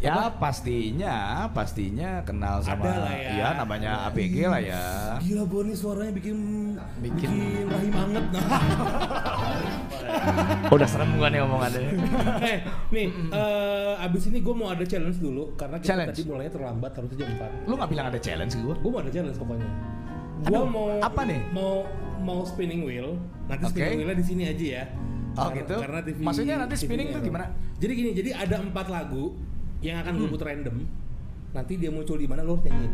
ya 0.00 0.32
pastinya 0.32 1.16
pastinya 1.52 2.24
kenal 2.24 2.58
sama 2.58 2.80
Ada 2.82 2.92
lah 2.98 3.12
ya. 3.12 3.30
iya 3.30 3.48
namanya 3.54 3.90
ABG 4.08 4.36
lah 4.44 4.56
ya 4.58 4.82
Gila 5.20 5.44
Boni 5.44 5.76
suaranya 5.76 6.08
bikin 6.10 6.36
bikin, 6.98 7.28
Bikin- 7.28 7.68
rahim 7.68 7.92
anget. 7.94 8.24
Nah. 8.32 8.40
udah 10.74 10.88
serem 10.88 11.10
gua 11.14 11.28
nih 11.28 11.40
omongannya 11.40 11.80
eh, 12.40 12.58
nih, 12.88 13.06
eh, 13.28 13.94
abis 14.00 14.22
ini 14.26 14.40
gue 14.40 14.54
mau 14.54 14.68
ada 14.68 14.82
challenge 14.82 15.18
dulu 15.18 15.52
karena 15.54 15.76
kita 15.76 15.88
Challenge? 15.92 16.10
tadi 16.10 16.22
mulainya 16.24 16.52
terlambat 16.52 16.90
harusnya 16.92 17.16
jam 17.18 17.28
4. 17.36 17.68
lu 17.68 17.74
nggak 17.76 17.90
bilang 17.90 18.06
ada 18.08 18.18
challenge 18.18 18.54
gua 18.56 18.74
Gue 18.76 18.90
mau 18.90 19.00
ada 19.00 19.10
challenge 19.10 19.36
pokoknya. 19.36 19.68
Gue 20.40 20.62
mau 20.64 20.86
apa 20.98 21.20
nih? 21.22 21.40
Mau 21.50 21.84
mau 22.18 22.40
spinning 22.42 22.80
wheel. 22.80 23.20
Nanti 23.44 23.64
Oke. 23.66 23.76
spinning 23.76 23.98
wheelnya 24.00 24.16
di 24.16 24.24
sini 24.24 24.42
aja 24.46 24.64
ya. 24.64 24.84
Oh, 25.30 25.46
Karena- 25.46 25.56
gitu? 25.58 25.76
Karena 25.78 26.00
TV. 26.00 26.18
Maksudnya 26.24 26.54
nanti 26.56 26.74
TV 26.74 26.82
spinning 26.82 27.06
tuh 27.06 27.14
error. 27.14 27.28
gimana? 27.28 27.46
Jadi 27.76 27.92
gini, 27.94 28.10
jadi 28.12 28.30
ada 28.34 28.56
empat 28.58 28.86
lagu 28.88 29.36
yang 29.80 29.98
akan 29.98 30.12
gue 30.14 30.24
Hmm. 30.24 30.34
putar 30.34 30.46
random. 30.48 30.76
Nanti 31.50 31.72
dia 31.74 31.90
muncul 31.90 32.14
di 32.14 32.24
mana 32.24 32.40
lo 32.40 32.54
harus 32.54 32.64
nyanyiin. 32.64 32.92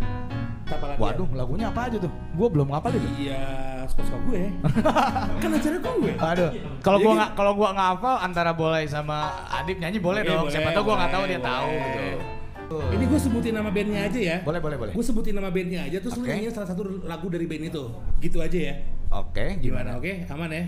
Waduh 0.96 1.28
lagunya 1.30 1.68
apa 1.68 1.86
aja 1.86 1.96
tuh 1.96 2.10
gua 2.34 2.48
belum 2.48 2.66
ngapal 2.66 2.90
itu 2.90 3.06
Iya, 3.22 3.38
suka-suka 3.86 4.18
gue. 4.26 4.50
kan 5.42 5.50
acara 5.52 5.76
gue. 5.78 6.10
aduh 6.16 6.50
kalau 6.80 6.98
Jadi- 6.98 7.14
nggak 7.14 7.30
kalau 7.34 7.52
gua 7.54 7.68
nggak 7.70 7.88
hafal 7.94 8.16
antara 8.18 8.50
boleh 8.50 8.82
sama 8.84 9.30
Adip 9.52 9.78
nyanyi 9.78 10.00
boleh 10.00 10.24
Oke, 10.24 10.28
dong 10.28 10.42
boleh, 10.42 10.50
siapa 10.50 10.70
tahu 10.72 10.82
gua 10.82 10.96
nggak 10.98 11.12
tahu 11.12 11.24
dia 11.24 11.38
tahu 11.38 11.68
gitu 11.70 12.76
Ini 12.90 13.04
gue 13.06 13.20
sebutin 13.20 13.54
nama 13.54 13.70
bandnya 13.70 14.00
aja 14.02 14.18
ya. 14.18 14.36
boleh 14.42 14.58
boleh 14.58 14.74
boleh 14.76 14.90
Gue 14.90 15.04
sebutin 15.04 15.38
nama 15.38 15.54
bandnya 15.54 15.86
aja, 15.86 16.02
terus 16.02 16.18
lu 16.18 16.26
Oke. 16.26 16.34
nyanyiin 16.34 16.50
salah 16.50 16.66
satu 16.66 16.82
lagu 17.06 17.26
dari 17.30 17.46
band 17.46 17.70
itu. 17.70 17.84
Gitu 18.18 18.38
aja 18.42 18.58
ya. 18.58 18.74
oke 19.08 19.62
gimana 19.62 19.94
Oke, 19.94 20.26
aman 20.26 20.50
ya. 20.50 20.64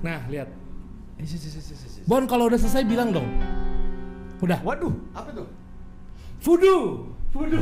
Nah, 0.00 0.20
lihat. 0.26 0.48
Bon, 2.04 2.24
kalau 2.24 2.48
udah 2.48 2.56
selesai 2.56 2.84
bilang 2.84 3.08
dong. 3.10 3.28
Udah. 4.44 4.58
waduh 4.60 4.92
apa 5.16 5.30
tuh 5.32 5.46
Fudu. 6.44 6.76
Fudu. 7.32 7.56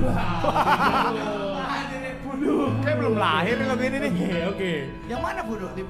Fudu 2.27 2.55
kayak 2.83 2.97
belum 2.99 3.15
lahir 3.15 3.55
nih 3.55 3.67
lagu 3.71 3.83
ini 3.87 3.97
nih 4.03 4.11
Oke, 4.11 4.31
oke. 4.51 4.73
yang 5.07 5.21
mana 5.23 5.41
Fudu 5.47 5.67
di 5.73 5.83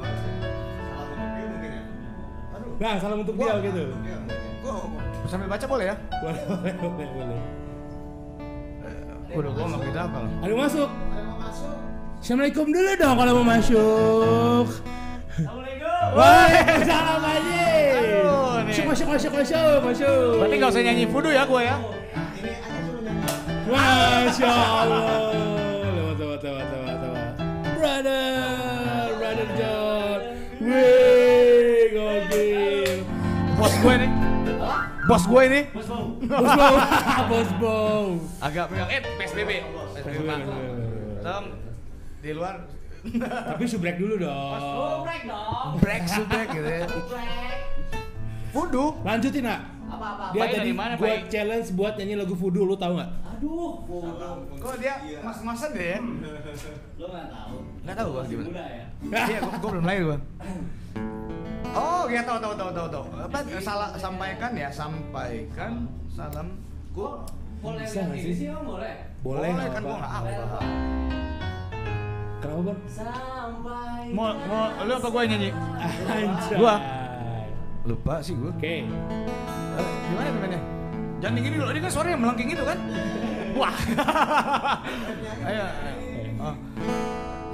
Nah, 2.82 2.98
salam 2.98 3.22
untuk 3.22 3.38
dia 3.38 3.54
gitu. 3.62 3.94
gua 4.58 4.74
sambil 5.30 5.46
baca 5.46 5.64
boleh 5.64 5.86
ya 5.86 5.96
Boleh, 6.18 6.42
boleh, 6.50 6.74
boleh, 6.82 7.08
boleh. 7.14 7.40
Waduh, 9.32 9.50
gua 9.54 9.64
nggak 9.70 9.80
begitu 9.80 9.98
hafal 10.02 10.24
Ayo 10.42 10.54
masuk. 10.58 10.88
Assalamualaikum 12.22 12.66
dulu 12.68 12.90
dong 12.94 13.14
kalau 13.18 13.32
mau 13.40 13.46
masuk. 13.48 14.66
Assalamualaikum 15.32 15.71
Waalaikumsalam 16.10 17.22
aja. 17.22 17.62
Aduh, 17.94 18.66
nih. 18.66 18.74
Masuk, 18.74 18.84
masuk, 18.90 19.06
masuk, 19.06 19.30
masuk, 19.32 19.78
masuk. 19.86 20.32
berarti 20.42 20.54
nggak 20.58 20.70
usah 20.74 20.82
nyanyi 20.82 21.04
Fudu 21.06 21.30
ya 21.30 21.42
gua 21.46 21.62
ya 21.62 21.76
Masya 23.72 24.50
Allah. 24.52 25.32
Lewat, 25.80 26.16
lewat, 26.18 26.40
lewat, 26.44 26.66
lewat, 26.68 26.96
lewat. 27.00 27.28
Brother, 27.78 28.26
brother 29.16 29.48
John. 29.56 30.20
Wih, 30.60 31.82
gokil. 31.94 32.96
bos 33.56 33.74
gue 33.78 33.94
nih 33.94 34.10
bos 35.02 35.24
gue 35.26 35.42
ini 35.44 35.60
Bos 35.74 35.86
Bow, 35.90 36.74
Bos 37.30 37.50
Bow. 37.58 38.04
agak 38.46 38.70
pegang 38.70 38.90
eh 38.90 39.00
PSBB 39.18 39.50
PSBB. 39.98 40.30
Tolong 41.22 41.46
di 42.22 42.30
luar 42.34 42.54
Tapi 43.22 43.64
subrek 43.66 43.96
dulu 43.98 44.14
dong. 44.16 45.02
break 45.78 46.04
subrek 46.06 46.48
gitu 46.50 46.68
ya 46.68 46.86
Fudu 48.52 48.84
Lanjutin 49.02 49.42
nak. 49.42 49.60
Apa-apa? 49.88 50.24
Dia 50.32 50.40
Baik, 50.40 50.52
tadi 50.52 50.60
dari 50.62 50.72
mana, 50.72 50.92
buat 50.96 51.08
Baik? 51.20 51.28
challenge 51.28 51.68
buat 51.72 51.92
nyanyi 52.00 52.14
lagu 52.16 52.32
Voodoo, 52.32 52.64
lu 52.64 52.76
tahu 52.76 52.96
nggak? 52.96 53.10
Aduh, 53.28 53.70
kok 54.56 54.74
dia 54.80 54.94
mas-masan 55.20 55.70
deh 55.74 55.86
ya 55.92 55.98
lo 57.00 57.06
nggak 57.10 57.26
tahu. 57.28 57.56
nggak 57.82 57.96
tahu 57.98 58.08
gua 58.08 58.22
Masih 58.22 58.30
gimana 58.32 58.48
muda 58.48 58.64
ya. 58.64 58.84
iya 59.26 59.38
gua, 59.42 59.52
gua 59.58 59.70
belum 59.74 59.84
lahir 59.84 60.02
gua 60.06 60.18
oh 61.82 62.04
iya 62.06 62.22
tahu 62.22 62.38
tahu 62.38 62.54
tahu 62.54 62.70
tahu 62.70 62.88
tahu 62.88 63.04
apa 63.18 63.38
salah 63.58 63.88
sampaikan 63.98 64.50
ya 64.54 64.68
sampaikan 64.70 65.72
salamku 66.08 67.06
Boleh 67.58 67.82
Bisa 67.82 68.00
nggak 68.02 68.18
sih? 68.18 68.50
boleh. 68.62 68.94
Boleh, 69.22 69.50
kan 69.70 69.82
gua 69.82 69.96
nggak 69.98 70.12
apa-apa. 70.12 70.30
Apa. 70.34 70.60
Apa? 72.42 72.50
Kenapa 72.50 72.62
bang? 72.66 72.78
Sampai. 72.90 74.02
mau 74.10 74.34
mau 74.50 74.64
lu 74.82 74.92
apa 74.98 75.08
gua 75.08 75.20
yang 75.22 75.32
nyanyi 75.38 75.50
Anjay. 76.10 76.56
Gua. 76.58 76.74
lupa 77.86 78.14
sih 78.22 78.34
gua 78.34 78.50
Oke. 78.50 78.74
Eh, 78.82 79.88
gimana 80.10 80.28
namanya 80.34 80.60
jangan 81.22 81.38
gini 81.38 81.54
dulu 81.54 81.70
ini 81.70 81.80
kan 81.80 81.92
suara 81.94 82.08
yang 82.10 82.20
melengking 82.20 82.50
itu 82.50 82.64
kan 82.66 82.78
wah 83.54 83.76
ayo, 85.48 85.64
ayo. 85.70 85.94
Oh. 86.42 86.56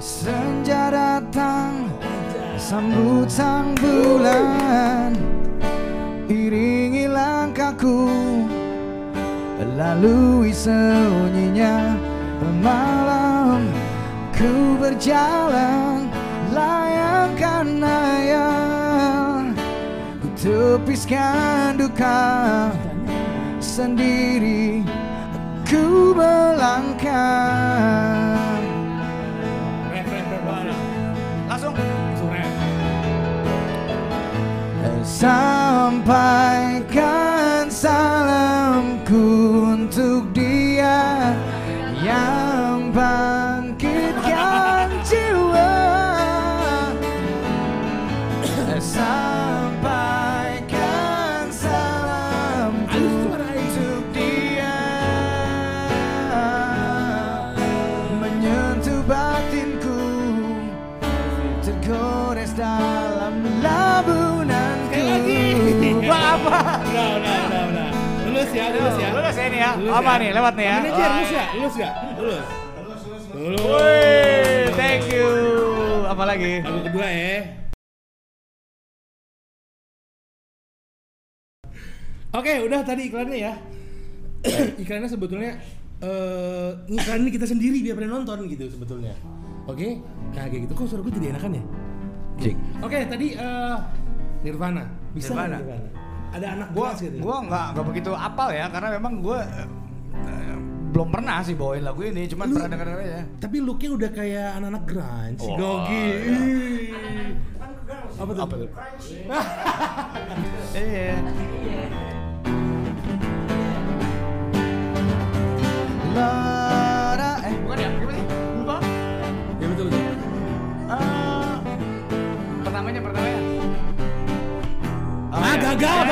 Senja 0.01 0.89
datang 0.89 1.85
sambut 2.57 3.29
sang 3.29 3.77
bulan 3.77 5.13
Iringi 6.25 7.05
aku 7.53 8.09
Lalui 9.79 10.51
sunyinya 10.51 11.95
malam 12.59 13.78
Ku 14.39 14.79
berjalan 14.79 16.07
layakkan 16.55 17.83
ayam 17.83 19.51
Ku 20.23 20.27
tepiskan 20.39 21.75
duka 21.75 22.71
sendiri. 23.59 24.87
Ku 25.67 26.15
melangkah. 26.15 27.11
Langsung. 31.51 31.75
Langsung 34.79 35.99
ya 69.89 70.01
ini 70.01 70.05
ya. 70.05 70.05
Lulus 70.05 70.05
Apa 70.05 70.11
nih? 70.21 70.29
Lewat 70.33 70.53
nih 70.53 70.65
ya. 70.65 70.77
Manajer, 70.77 71.09
lulus 71.09 71.31
ya? 71.31 71.45
Lulus 71.57 71.75
ya? 71.75 71.89
Lulus. 72.19 72.45
Lulus. 73.33 73.61
Woi, 73.65 74.69
thank 74.77 75.05
you. 75.09 75.29
Apa 76.05 76.23
lagi? 76.25 76.53
Lagu 76.61 76.79
kedua 76.85 77.07
ya. 77.07 77.37
Oke, 82.29 82.53
udah 82.61 82.79
tadi 82.85 83.09
iklannya 83.09 83.37
ya. 83.41 83.53
iklannya 84.81 85.09
sebetulnya 85.09 85.57
eh 85.99 86.69
iklan 86.87 87.27
ini 87.27 87.31
kita 87.33 87.43
sendiri 87.49 87.83
biar 87.83 87.97
pada 87.97 88.09
nonton 88.09 88.45
gitu 88.45 88.69
sebetulnya. 88.69 89.17
Oke, 89.65 90.01
kayak 90.37 90.69
gitu. 90.69 90.73
Kok 90.77 90.85
suara 90.85 91.01
gue 91.05 91.13
jadi 91.17 91.33
enakan 91.33 91.57
ya? 91.57 91.63
Cik. 92.39 92.55
Oke, 92.85 92.97
tadi 93.09 93.27
eh 93.33 93.77
Nirvana. 94.45 94.85
Bisa 95.11 95.33
Nirvana. 95.33 95.57
Nirvana? 95.57 95.98
Ada 96.29 96.47
anak 96.53 96.67
Gua 96.71 96.89
gitu. 96.93 97.17
gua 97.17 97.37
nggak 97.41 97.65
nggak 97.73 97.85
begitu 97.85 98.11
apal 98.13 98.49
ya 98.49 98.65
karena 98.69 98.89
memang 98.95 99.13
gua 99.19 99.39
eh, 99.43 100.55
belum 100.89 101.09
pernah 101.09 101.37
sih 101.41 101.53
bawain 101.53 101.85
lagu 101.85 102.01
ini, 102.01 102.25
cuman 102.25 102.49
Lu- 102.49 102.55
pernah 102.57 102.69
denger 102.73 102.87
aja. 102.97 103.21
Tapi 103.37 103.57
looknya 103.61 103.89
udah 103.93 104.09
kayak 104.09 104.49
anak-anak 104.57 104.83
grunge, 104.89 105.37
Wah, 105.39 105.55
gogi. 105.55 106.05
iya. 106.09 106.41
Apa 108.17 108.31
tuh? 108.33 108.43
Apa 108.43 108.55
tuh? 108.57 108.69
Iya. 110.75 111.17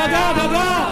Gagal, 0.07 0.47
Ya, 0.53 0.86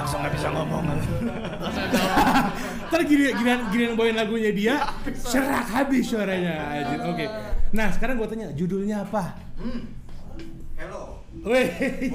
Langsung 0.00 0.24
gak 0.24 0.32
bisa 0.32 0.48
ngomong 0.48 0.82
Ntar 2.90 3.00
gini, 3.06 3.30
gini, 3.30 3.52
gini 3.70 3.84
bawain 3.94 4.16
lagunya 4.16 4.50
dia, 4.50 4.74
serak 5.14 5.68
habis 5.70 6.10
suaranya. 6.10 6.74
Anjir, 6.74 6.98
Oke. 7.06 7.26
Nah 7.70 7.92
sekarang 7.94 8.18
gue 8.18 8.26
tanya, 8.26 8.48
judulnya 8.50 9.06
apa? 9.06 9.38
Hello. 10.74 11.20
Weh. 11.46 11.70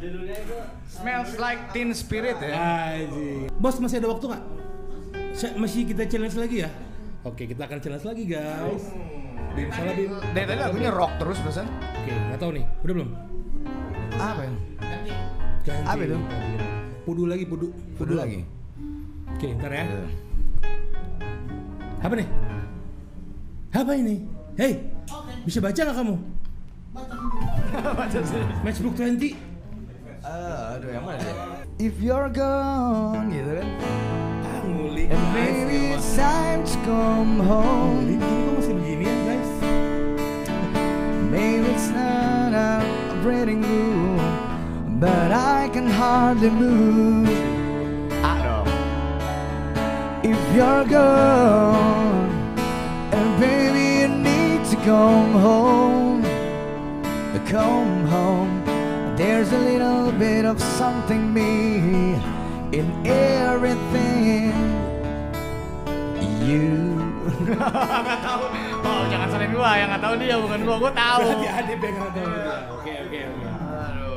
Judulnya 0.00 0.32
itu 0.38 0.56
Smells 0.86 1.34
like 1.36 1.60
teen 1.74 1.90
spirit 1.90 2.38
ya 2.38 2.54
Anjing. 2.94 3.50
Bos 3.52 3.76
masih 3.76 3.98
ada 3.98 4.08
waktu 4.08 4.30
nggak? 4.30 4.44
Se- 5.34 5.56
Masih 5.58 5.84
kita 5.84 6.06
challenge 6.06 6.38
lagi 6.38 6.62
ya? 6.64 6.70
Oke, 7.20 7.44
kita 7.44 7.66
akan 7.66 7.78
challenge 7.82 8.06
lagi 8.06 8.24
guys. 8.24 8.84
Bim, 9.52 9.68
salah 9.74 9.92
Bim. 9.92 10.14
Dari 10.30 10.46
tadi 10.46 10.60
lagunya 10.62 10.88
rock 10.88 11.18
terus 11.18 11.36
barusan 11.42 11.66
Oke, 11.66 12.12
nggak 12.14 12.38
tahu 12.38 12.50
nih. 12.54 12.64
Udah 12.86 12.94
belum? 12.94 13.10
Apa 14.14 14.40
ya? 14.40 14.52
Ganti. 15.60 15.84
Apa 15.86 16.02
itu? 16.04 16.16
Pudu 17.04 17.22
lagi, 17.28 17.44
pudu. 17.44 17.68
Kudu 18.00 18.14
lagi 18.16 18.40
Oke, 19.36 19.56
ntar 19.56 19.72
ya. 19.72 19.84
Apa 22.00 22.12
nih? 22.16 22.28
Apa 23.72 23.92
ini? 23.96 24.24
Hei, 24.58 24.72
bisa 25.44 25.60
baca 25.64 25.80
nggak 25.80 25.96
kamu? 25.96 26.16
Matchbook 28.60 28.94
20. 28.98 29.32
Ah, 30.20 30.76
aduh 30.76 30.90
yang 30.92 31.04
mana 31.08 31.16
ya? 31.24 31.32
If 31.80 31.96
you're 32.04 32.28
gone 32.28 33.32
gitu 33.32 33.56
kan 33.56 33.68
Ah, 34.44 34.60
ngulik. 34.68 35.08
And 35.08 35.24
maybe 35.32 35.96
it's 35.96 36.12
time 36.12 36.60
to 36.68 36.76
come 36.84 37.40
Ngulik, 37.40 37.48
home 37.48 37.98
ini 38.04 38.14
kok 38.20 38.52
masih 38.60 38.74
begini 38.76 39.04
ya 39.08 39.16
guys? 39.24 39.50
Maybe 41.32 41.66
it's 41.72 41.88
not 41.88 42.52
a 42.52 42.84
breathing 43.24 43.64
room 43.64 44.19
But 45.00 45.32
I 45.32 45.70
can 45.72 45.88
hardly 45.88 46.50
move 46.50 47.24
Aduh 48.20 48.68
If 50.22 50.40
you're 50.54 50.84
gone 50.84 52.28
And 53.16 53.28
baby 53.40 53.86
you 54.04 54.08
need 54.08 54.60
to 54.68 54.76
come 54.84 55.32
home 55.32 56.20
Come 57.48 58.04
home 58.12 58.62
There's 59.16 59.50
a 59.52 59.58
little 59.58 60.12
bit 60.12 60.44
of 60.44 60.60
something 60.60 61.32
me 61.32 62.20
In 62.76 62.86
everything 63.08 64.52
You. 66.44 66.76
Oh, 68.80 69.02
jangan 69.10 69.28
salahin 69.32 69.52
gua, 69.54 69.70
yang 69.80 69.88
gak 69.92 70.02
tahu 70.02 70.14
dia 70.20 70.36
bukan 70.38 70.60
gua, 70.64 70.76
gua 70.80 70.92
tahu. 70.92 71.20
Berarti 71.24 71.48
ada 71.50 71.70
yang 71.72 71.80
nggak 71.82 72.12
tahu. 72.14 72.30
Oke, 72.78 72.92
oke, 73.06 73.18
oke. 73.26 73.46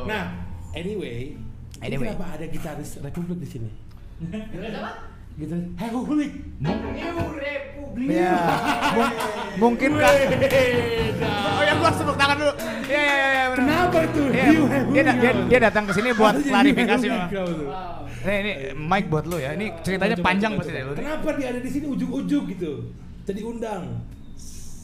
Nah, 0.07 0.42
anyway, 0.73 1.33
ini 1.33 1.37
Anyway. 1.81 2.07
kenapa 2.09 2.25
ada 2.33 2.45
gitaris 2.47 2.97
Republik 2.97 3.39
di 3.39 3.49
sini? 3.49 3.69
Gitu. 5.33 5.55
Hei, 5.75 5.89
publik. 5.89 6.31
New 6.61 7.33
Republic. 7.33 8.07
Ya, 8.07 8.37
mung- 8.93 9.17
mungkin 9.59 9.97
kan. 9.97 10.13
Oh 10.13 10.21
ya 11.59 11.73
gua 11.73 11.89
harus 11.89 11.97
tepuk 11.97 12.15
tangan 12.15 12.35
dulu. 12.37 12.53
Iya 12.85 13.01
iya. 13.01 13.43
benar. 13.49 13.57
Kenapa 13.57 13.99
tuh? 14.13 14.25
New 14.29 14.63
dia, 14.93 15.03
dia, 15.11 15.31
dia 15.49 15.59
datang 15.59 15.83
ke 15.89 15.93
sini 15.93 16.13
buat 16.13 16.35
klarifikasi. 16.37 17.07
Wow. 17.09 18.05
Nih, 18.23 18.37
ini 18.39 18.51
mic 18.77 19.09
buat 19.09 19.25
lu 19.25 19.35
ya. 19.35 19.51
Ini 19.51 19.73
ceritanya 19.81 20.15
Coba, 20.15 20.25
panjang 20.25 20.51
coba, 20.53 20.61
pasti 20.61 20.71
deh 20.71 20.83
lu. 20.85 20.93
Kenapa 20.95 21.29
dia 21.35 21.47
ada 21.49 21.59
di 21.59 21.67
sini 21.67 21.85
ujuk-ujuk 21.89 22.43
gitu? 22.53 22.71
Jadi 23.25 23.41
undang. 23.41 23.83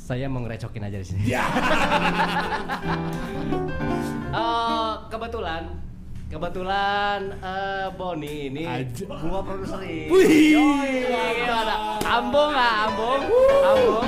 Saya 0.09 0.25
mau 0.25 0.41
ngerecokin 0.41 0.83
aja 0.83 0.97
di 0.97 1.05
sini. 1.05 1.21
Eh, 4.29 4.91
kebetulan 5.09 5.63
kebetulan 6.29 7.19
eh 7.35 7.89
Boni 7.91 8.47
ini 8.47 8.61
Aja. 8.63 9.01
gua 9.09 9.41
produser 9.41 9.81
ini. 9.81 10.05
Wih. 10.07 11.09
Gimana? 11.09 11.75
Ambung 12.03 12.49
nggak? 12.49 12.73
Ambung? 12.85 13.21
Ambung? 13.59 14.07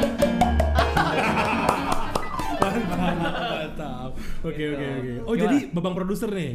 Mantap. 2.61 4.11
Oke 4.41 4.63
oke 4.67 4.85
oke. 4.85 5.11
Oh 5.23 5.33
Gimana? 5.33 5.41
jadi 5.43 5.57
babang 5.73 5.93
produser 5.93 6.29
nih. 6.29 6.51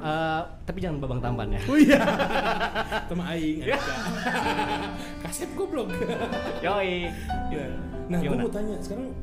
Eh, 0.00 0.40
tapi 0.64 0.78
jangan 0.78 0.98
babang 0.98 1.20
tampan 1.20 1.48
ya. 1.50 1.60
Oh 1.64 1.78
iya. 1.78 2.00
Sama 3.08 3.24
aing. 3.30 3.62
Kasep 5.22 5.50
goblok. 5.54 5.94
Yoi. 6.60 7.06
Nah, 8.04 8.18
gue 8.18 8.26
Gimana? 8.26 8.42
mau 8.42 8.50
tanya 8.50 8.76
sekarang 8.82 9.14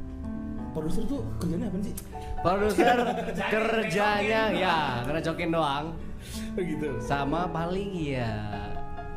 produser 0.71 1.03
tuh 1.05 1.21
kerjanya 1.39 1.67
apa 1.67 1.77
sih? 1.83 1.93
Produser 2.41 2.97
kerjanya 3.53 4.41
ya 4.51 4.77
ngerecokin 5.05 5.49
doang. 5.51 5.85
Begitu. 6.55 6.87
Sama 6.99 7.47
paling 7.49 7.91
ya 7.95 8.31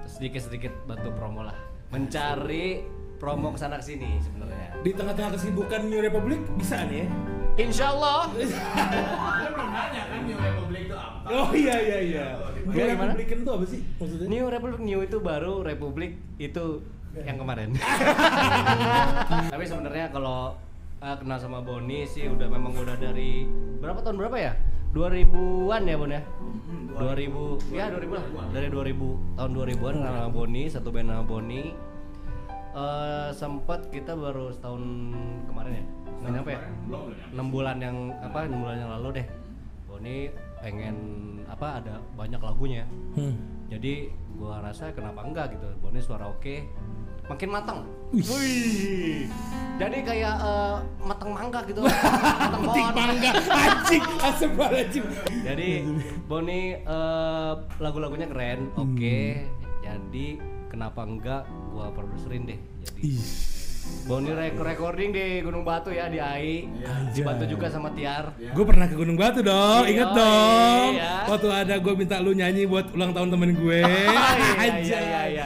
sedikit-sedikit 0.05 0.73
bantu 0.85 1.11
promo 1.15 1.47
lah. 1.47 1.57
Mencari 1.91 2.83
promo 3.17 3.55
ke 3.55 3.59
sana 3.59 3.79
ke 3.79 3.85
sini 3.87 4.19
sebenarnya. 4.21 4.69
Di 4.83 4.91
tengah-tengah 4.93 5.39
kesibukan 5.39 5.81
New 5.87 6.03
Republic 6.03 6.41
bisa 6.59 6.85
nih 6.87 7.07
ya? 7.07 7.09
Insya 7.55 7.95
Allah. 7.95 8.29
Oh 11.25 11.51
iya 11.57 11.81
iya 11.81 11.99
iya. 12.05 12.27
New 12.69 12.77
Ya? 12.77 12.93
Republican 12.93 13.39
tuh 13.49 13.53
apa 13.57 13.65
sih 13.65 13.81
maksudnya? 13.97 14.29
New 14.29 14.45
Republic 14.49 14.81
New 14.85 15.01
itu 15.01 15.17
baru 15.25 15.65
Republik 15.65 16.21
itu 16.37 16.85
yang 17.17 17.41
kemarin. 17.41 17.73
Tapi 19.53 19.65
sebenarnya 19.65 20.13
kalau 20.13 20.53
eh, 21.05 21.17
kenal 21.21 21.37
sama 21.37 21.61
Boni 21.61 22.03
sih 22.05 22.27
udah 22.27 22.49
memang 22.49 22.73
udah 22.73 22.97
dari 22.97 23.45
berapa 23.79 24.01
tahun 24.01 24.17
berapa 24.17 24.37
ya? 24.41 24.53
2000-an 24.95 25.83
ya 25.85 25.97
Bon 25.99 26.09
ya? 26.09 26.23
2000 26.95 27.75
ya 27.75 27.85
2000 27.91 28.15
lah. 28.15 28.25
Dari 28.55 28.69
2000 28.71 29.37
tahun 29.37 29.51
2000-an 29.53 29.95
kenal 29.99 30.15
sama 30.15 30.31
Boni, 30.31 30.63
satu 30.71 30.89
band 30.89 31.11
sama 31.11 31.25
Boni. 31.27 31.63
Eh 32.75 33.29
sempat 33.31 33.91
kita 33.91 34.15
baru 34.15 34.51
setahun 34.51 34.83
kemarin 35.47 35.73
ya? 35.75 35.85
Nggak 36.23 36.33
nyampe 36.33 36.51
ya? 36.55 36.61
6 37.35 37.55
bulan 37.55 37.77
yang 37.79 37.97
apa? 38.23 38.47
6 38.47 38.55
bulan 38.57 38.77
yang 38.79 38.91
lalu 38.99 39.09
deh. 39.21 39.27
Boni 39.85 40.17
pengen 40.59 40.97
apa 41.45 41.79
ada 41.79 42.01
banyak 42.17 42.41
lagunya 42.41 42.89
Hmm. 43.15 43.37
jadi 43.69 44.09
gua 44.35 44.65
rasa 44.65 44.89
kenapa 44.91 45.21
enggak 45.23 45.53
gitu 45.53 45.69
Boni 45.79 46.01
suara 46.01 46.25
oke 46.27 46.65
makin 47.29 47.49
matang 47.53 47.85
Wih. 48.17 49.27
Jadi 49.75 50.07
kayak 50.07 50.35
eh, 50.39 50.77
matang 51.03 51.35
mangga 51.35 51.67
gitu. 51.67 51.83
Matang 52.47 52.63
pohon. 52.63 52.93
Mangga. 52.95 53.31
Anjing, 53.43 54.03
asem 54.23 54.51
banget 54.55 54.87
anjing. 54.87 55.05
jadi 55.43 55.71
Boni 56.25 56.61
eh, 56.79 57.53
lagu-lagunya 57.77 58.31
keren. 58.31 58.71
Oke. 58.77 59.43
Jadi 59.83 60.39
kenapa 60.71 61.03
enggak 61.03 61.43
gua 61.71 61.91
produserin 61.91 62.47
deh. 62.47 62.59
Jadi 62.87 63.03
Ih. 63.05 63.23
Boni 64.07 64.33
rek- 64.33 64.57
recording 64.57 65.13
di 65.13 65.45
Gunung 65.45 65.61
Batu 65.61 65.93
ya 65.93 66.09
di 66.09 66.17
AI 66.17 66.65
dibantu 67.13 67.45
juga 67.45 67.69
sama 67.69 67.93
Tiar. 67.93 68.33
Gue 68.33 68.65
pernah 68.65 68.89
ke 68.89 68.97
Gunung 68.97 69.13
Batu 69.13 69.45
dong, 69.45 69.85
inget 69.85 70.09
Yoi, 70.09 70.17
dong. 70.17 70.89
iya. 70.97 71.13
Waktu 71.29 71.49
ada 71.53 71.75
gue 71.77 71.93
minta 71.93 72.17
lu 72.17 72.33
nyanyi 72.33 72.65
buat 72.65 72.97
ulang 72.97 73.13
tahun 73.13 73.29
temen 73.29 73.53
gue. 73.53 73.85
Oh, 73.85 73.93
iya, 74.41 74.57
iya, 74.57 74.73
Aja. 74.73 74.99
iya, 75.29 75.45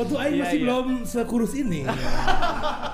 Waktu 0.00 0.14
Aing 0.16 0.32
Iya, 0.32 0.42
masih 0.42 0.56
iya. 0.56 0.64
belum 0.64 0.86
sekurus 1.04 1.52
ini. 1.54 1.80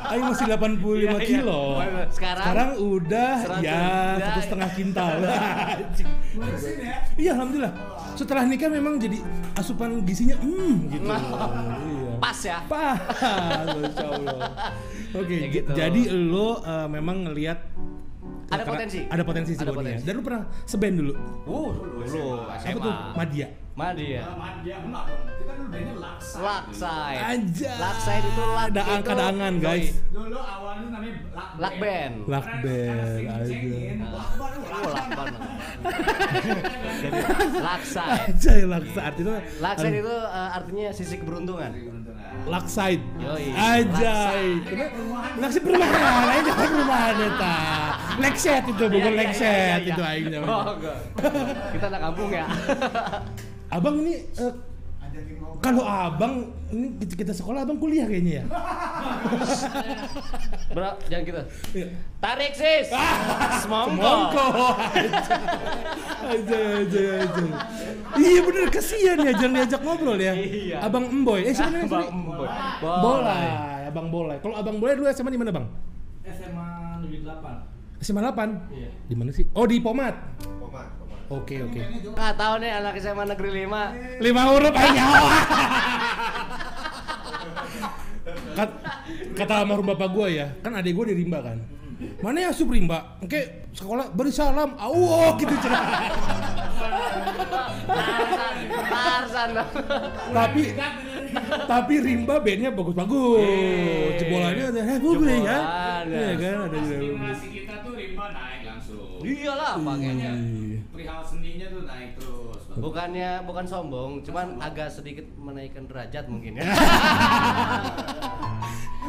Aing 0.07 0.25
masih 0.25 0.45
85 0.45 0.59
Iya, 0.93 1.11
iya. 1.13 1.19
kilo. 1.21 1.63
Sekarang? 2.11 2.71
udah 2.77 3.33
Seratus. 3.39 3.63
ya 3.63 3.71
Ya, 3.71 3.87
satu 4.19 4.27
iya. 4.33 4.43
setengah 4.43 4.71
kintal. 4.73 5.09
Anjing. 5.23 6.09
Iya 7.17 7.31
alhamdulillah. 7.33 7.73
Setelah 8.13 8.43
nikah 8.45 8.69
memang 8.69 8.97
jadi 8.97 9.19
asupan 9.55 10.03
gizinya 10.03 10.35
hmm 10.37 10.75
gitu. 10.89 11.07
iya. 11.07 12.13
pas 12.17 12.39
ya 12.41 12.59
Pas. 12.67 12.97
Oke, 15.13 15.33
Ya 15.33 15.47
j- 15.47 15.53
gitu. 15.55 15.71
jadi 15.71 16.03
lo 16.11 16.59
uh, 16.59 16.87
memang 16.87 17.25
ngelihat 17.25 17.61
Ada 18.47 18.63
karena- 18.63 18.73
potensi. 18.73 19.01
Ada 19.05 19.23
potensi 19.23 19.53
ya. 19.53 19.69
potensi. 19.71 20.03
Dan 20.03 20.13
lu 20.13 20.23
pernah 20.23 20.43
seband 20.65 20.95
dulu? 20.97 21.13
Uh, 21.45 21.71
dulu 22.03 22.25
Apa 22.43 22.57
SMA. 22.59 22.81
tuh? 22.81 22.95
Madia. 23.15 23.49
Madi 23.77 24.07
ya. 24.11 24.25
Kita 24.25 25.36
dulu 25.49 25.65
bandnya 25.69 25.95
Laksa. 25.97 26.39
Lakside. 26.39 27.21
Anjay. 27.23 27.77
Lakside 27.77 28.27
itu 28.27 28.43
lak 28.49 28.67
Ada 28.67 28.81
itu- 28.81 28.93
angka-angan, 28.93 29.55
guys. 29.59 29.89
Dulu 30.11 30.39
awalnya 30.39 30.89
namanya 30.91 31.15
Lak 31.31 31.49
Lak 31.57 31.75
band. 31.77 32.15
Lakbel 32.27 32.97
aja. 32.99 33.57
Lakban 34.07 34.53
lakban. 34.89 35.27
Jadi 36.97 37.19
lakside. 37.57 38.11
Aja 38.27 38.53
laksa 38.67 39.01
artinya 39.05 39.35
Lakside 39.61 39.97
itu 39.97 40.15
eh, 40.17 40.49
artinya 40.53 40.87
sisi 40.91 41.15
keberuntungan. 41.17 41.71
Lakside. 42.47 43.03
Yoi. 43.19 43.45
Ajay. 43.53 44.45
Lakside 45.37 45.63
perumahan, 45.63 46.27
aja 46.27 46.41
jangan 46.45 46.69
perumahan 46.69 47.17
eta. 47.19 47.57
Lekset 48.17 48.65
itu 48.65 48.85
bukan 48.87 48.97
Iya, 48.97 49.13
iya, 49.13 49.21
lekset 49.21 49.45
iya, 49.45 49.77
iya. 49.77 49.93
itu 49.93 50.03
aing 50.03 50.27
Oh. 50.47 50.65
Kita 51.73 51.87
anak 51.87 52.01
kampung 52.03 52.31
ya. 52.31 52.47
Abang 53.67 53.97
ini 54.01 54.15
eh, 54.33 54.53
kalau 55.61 55.83
abang 55.83 56.53
ini 56.71 56.95
kita, 57.03 57.15
kita 57.27 57.33
sekolah 57.33 57.65
abang 57.65 57.81
kuliah 57.81 58.07
kayaknya 58.07 58.43
ya. 58.43 58.45
Bro, 60.77 60.91
jangan 61.09 61.23
gitu. 61.25 61.43
Iya. 61.75 61.87
Tarik 62.21 62.53
sis. 62.55 62.87
Semongko. 63.65 63.97
Mongko. 63.97 64.47
Aja 66.27 66.59
aja 66.83 67.03
aja. 67.23 67.45
Iya 68.19 68.41
bener 68.43 68.67
kasihan 68.71 69.19
ya 69.23 69.33
jangan 69.39 69.53
diajak 69.63 69.81
ngobrol 69.83 70.19
ya. 70.19 70.35
Iya. 70.35 70.77
Abang 70.83 71.07
Emboy. 71.09 71.47
Eh 71.47 71.55
siapa 71.55 71.71
namanya? 71.71 71.87
Bang 71.87 72.03
sorry? 72.03 72.07
Emboy. 72.11 72.49
Boleh. 72.83 73.49
Abang 73.87 74.07
Boleh. 74.11 74.37
Kalau 74.43 74.55
Abang 74.59 74.77
Boleh 74.83 74.95
dulu 74.99 75.07
SMA 75.09 75.31
di 75.33 75.41
mana, 75.41 75.51
Bang? 75.55 75.67
SMA 76.27 76.69
Negeri 77.07 77.23
8 77.23 77.77
SMA 78.03 78.21
8. 78.21 78.77
Iya. 78.77 78.91
Di 79.09 79.15
mana 79.17 79.31
sih? 79.33 79.45
Oh, 79.57 79.65
di 79.65 79.81
Pomat. 79.81 80.15
Oke, 81.27 81.59
oke. 81.59 81.81
Nggak 82.15 82.35
tahu 82.39 82.55
nih 82.63 82.71
anak 82.71 82.95
SMA 83.03 83.25
negeri 83.27 83.51
5 83.67 84.23
Lima 84.23 84.43
huruf 84.47 84.75
aja 84.75 84.91
nyawa. 84.95 85.31
Kat, 88.57 88.71
kata 89.37 89.55
almarhum 89.63 89.87
bapak 89.91 90.09
gua 90.15 90.27
ya, 90.33 90.49
kan 90.65 90.73
adik 90.79 90.97
gua 90.97 91.11
di 91.11 91.15
Rimba 91.19 91.45
kan. 91.45 91.59
Mana 92.21 92.45
ya 92.45 92.49
asup 92.53 92.69
Rimba? 92.73 93.21
Oke, 93.21 93.69
sekolah 93.73 94.13
beri 94.13 94.33
salam. 94.33 94.77
Awok 94.77 95.35
gitu 95.45 95.55
cerah. 95.61 95.85
Tarsan, 98.87 99.51
tapi 100.33 100.63
tapi 101.69 101.95
Rimba 102.01 102.41
bandnya 102.41 102.71
bagus-bagus. 102.73 103.41
Yeay. 103.45 104.17
Jebolannya 104.21 104.65
ada 104.73 104.81
eh 104.81 104.87
ya. 104.89 104.97
Jebolan, 105.01 105.41
ya. 105.43 105.59
Iya 106.07 106.31
kan 106.39 106.57
ada 106.71 106.79
juga. 106.81 106.99
Iyalah 109.27 109.75
pakainya. 109.83 110.33
Iya. 110.39 110.79
Perihal 110.95 111.23
seninya 111.27 111.67
tuh 111.67 111.83
naik 111.83 112.11
terus 112.15 112.63
Bukannya 112.77 113.43
bukan 113.43 113.67
sombong, 113.67 114.23
cuman 114.23 114.61
agak 114.63 114.93
sedikit 114.93 115.27
menaikkan 115.35 115.89
derajat 115.91 116.31
mungkin 116.31 116.61
ya. 116.61 116.65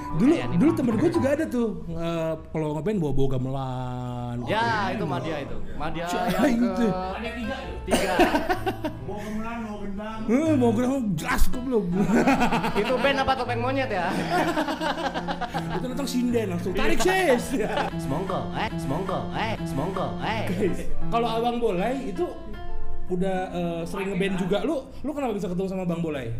Dulu 0.07 0.31
Kayak 0.31 0.47
anime. 0.47 0.57
dulu 0.57 0.71
temen 0.71 0.93
gue 0.95 1.11
juga 1.11 1.29
ada 1.29 1.45
tuh 1.45 1.67
eh, 1.89 2.31
kalau 2.47 2.67
ngeband 2.73 2.97
bawa 2.97 3.13
bawa 3.13 3.27
gamelan. 3.29 4.35
Ya, 4.45 4.65
itu 4.89 5.03
Madia 5.03 5.37
itu. 5.41 5.57
Madia 5.75 6.05
yang 6.07 6.57
itu. 6.63 6.87
ke 6.87 6.87
Ada 6.87 7.29
tiga 7.29 7.55
tuh. 7.59 7.75
tiga. 7.83 8.13
Mau 9.03 9.17
kemenang, 9.17 9.59
mau 9.61 9.77
gendang. 9.79 10.19
Eh, 10.25 10.53
mau 10.55 10.71
gerang 10.71 10.91
jelas 11.13 11.43
gue 11.45 11.61
belum. 11.67 11.83
itu 12.73 12.93
band 12.95 13.17
apa 13.19 13.33
topeng 13.35 13.59
monyet 13.59 13.89
ya? 13.89 14.07
itu 15.77 15.85
datang 15.87 16.07
sinden 16.07 16.47
langsung 16.49 16.71
tarik 16.71 16.99
sis. 17.05 17.43
Semongko, 17.97 18.39
eh, 18.55 18.69
semongko, 18.75 19.19
eh, 19.33 19.53
semongko, 19.61 20.05
eh. 20.19 20.43
Kalau 21.07 21.27
Abang 21.29 21.57
Bolai 21.57 22.09
itu 22.09 22.25
udah 23.07 23.37
eh, 23.49 23.81
sering 23.83 24.11
ngeband 24.11 24.35
juga 24.37 24.57
lu, 24.63 24.81
lu 24.99 25.11
kenapa 25.11 25.35
bisa 25.35 25.47
ketemu 25.47 25.67
sama 25.67 25.83
Bang 25.83 25.99
Bolai? 25.99 26.31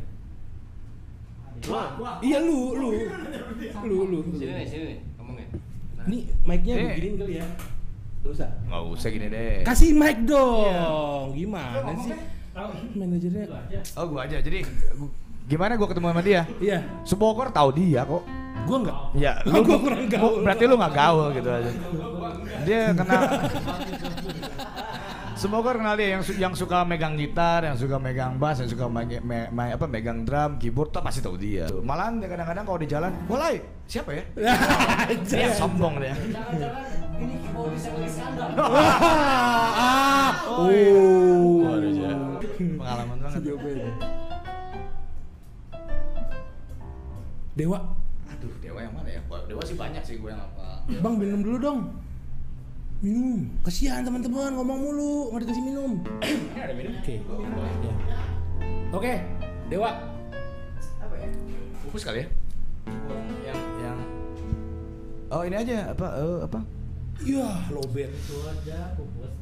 Wah, 1.66 1.88
wah. 1.98 2.16
Iya 2.20 2.38
lu, 2.40 2.60
lu, 2.74 2.90
lu, 3.84 3.98
lu. 4.08 4.20
Sini 4.32 4.54
nih, 4.54 4.66
sini 4.66 4.84
nih, 4.86 4.98
ngomongin. 5.16 5.48
Nih 6.06 6.22
mic-nya 6.44 6.74
Eh. 6.74 6.86
beginiin 6.92 7.16
kali 7.18 7.34
ya. 7.36 7.48
Gak 8.18 8.32
usah. 8.34 8.50
Nggak 8.64 8.84
usah 8.90 9.10
gini 9.10 9.28
deh. 9.28 9.56
Kasih 9.64 9.90
mic 9.92 10.18
dong. 10.24 11.34
Gimana 11.34 11.92
sih? 11.98 12.14
Manajernya. 12.94 13.46
Oh 13.94 14.06
gua 14.08 14.26
aja. 14.26 14.38
Jadi 14.38 14.66
gua- 14.94 15.14
gimana 15.46 15.74
gua 15.74 15.88
ketemu 15.88 16.08
sama 16.08 16.22
dia? 16.22 16.42
Iya. 16.58 16.80
Sebogor 17.04 17.50
tahu 17.50 17.70
dia 17.72 18.02
kok. 18.04 18.24
Gua 18.66 18.78
enggak. 18.80 18.98
Ya, 19.16 19.34
Oh, 19.46 19.62
gua 19.62 19.78
kurang 19.78 20.06
gaul. 20.08 20.42
Berarti 20.42 20.64
lu 20.64 20.76
nggak 20.76 20.94
gaul 20.94 21.28
gitu 21.32 21.48
aja. 21.48 21.72
Dia 22.64 22.80
kenal. 22.92 23.22
Sebogor 25.38 25.78
kenal 25.78 25.94
dia 25.94 26.18
yang 26.18 26.24
su- 26.26 26.34
yang 26.34 26.54
suka 26.58 26.82
megang 26.82 27.14
gitar, 27.14 27.62
yang 27.62 27.78
suka 27.78 28.02
megang 28.02 28.42
bass, 28.42 28.58
yang 28.58 28.70
suka 28.74 28.90
main, 28.90 29.06
me- 29.22 29.50
main- 29.54 29.78
apa 29.78 29.86
megang 29.86 30.26
drum, 30.26 30.58
keyboard, 30.58 30.90
tuh 30.90 31.06
pasti 31.06 31.22
tahu 31.22 31.38
dia. 31.38 31.70
Malahan 31.70 32.18
kadang-kadang 32.18 32.66
kalau 32.66 32.80
di 32.82 32.90
jalan, 32.90 33.14
"Boleh, 33.30 33.62
siapa 33.86 34.18
ya?" 34.18 34.24
Dia 35.30 35.54
sombong 35.54 36.02
dia. 36.02 36.18
Jangan-jangan 36.18 37.22
ini 37.22 37.36
keyboardis 37.38 37.84
yang 37.86 37.96
lagi 38.02 38.10
skandal. 38.10 38.50
ah, 39.78 40.32
oh. 40.50 40.74
Waduh, 41.70 41.92
ya. 41.94 42.12
Pengalaman 42.58 43.18
banget. 43.22 43.42
Dewa, 47.58 47.78
Aduh, 48.30 48.54
Dewa 48.62 48.80
yang 48.86 48.94
mana 48.94 49.10
ya? 49.10 49.22
Dewa 49.50 49.62
sih 49.66 49.74
banyak 49.74 50.02
sih 50.02 50.18
gue 50.18 50.30
yang 50.30 50.42
apa. 50.42 50.82
Bang 51.02 51.18
minum 51.18 51.42
dulu 51.46 51.58
dong. 51.58 51.80
Minum. 52.98 53.46
Kasihan 53.62 54.02
teman-teman 54.02 54.58
ngomong 54.58 54.80
mulu, 54.82 55.30
nggak 55.30 55.46
dikasih 55.46 55.64
minum. 55.70 55.92
Ini 56.26 56.60
ada 56.66 56.74
minum. 56.74 56.94
Oke. 56.98 57.14
Ya. 57.22 58.20
Oke, 58.90 59.14
Dewa. 59.70 59.92
Apa 60.98 61.14
ya? 61.14 61.30
Pupus 61.86 62.02
kali 62.02 62.26
ya? 62.26 62.28
Yang 63.46 63.60
yang 63.84 64.00
Oh, 65.28 65.44
ini 65.44 65.56
aja 65.60 65.92
apa 65.92 66.08
eh, 66.18 66.40
apa? 66.48 66.60
Iya, 67.22 67.50
lobet. 67.70 68.10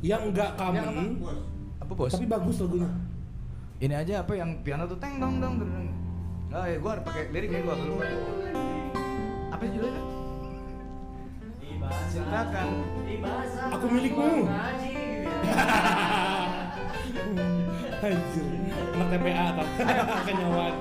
Yang 0.04 0.22
enggak 0.34 0.52
common, 0.60 1.22
Apa, 1.80 1.92
Bos? 1.94 2.12
tapi 2.12 2.26
bagus 2.26 2.58
lagunya. 2.60 2.90
Ini 3.80 3.94
aja 3.94 4.14
apa 4.24 4.34
yang 4.36 4.64
piano 4.64 4.88
tuh 4.88 4.98
teng 5.00 5.20
dong 5.20 5.40
dong. 5.40 5.56
Oh 6.56 6.66
ya, 6.66 6.80
gua 6.80 7.00
pakai 7.04 7.32
liriknya 7.32 7.64
gua 7.68 7.76
lupa. 7.80 8.08
Apa 9.52 9.64
judulnya? 9.68 10.15
Cintakan. 12.10 12.70
Aku 13.74 13.86
milikmu. 13.90 14.50
Anjir, 18.06 18.46
anak 18.94 19.08
TPA 19.10 19.48
kan. 19.58 19.68
Kenyawat. 20.30 20.74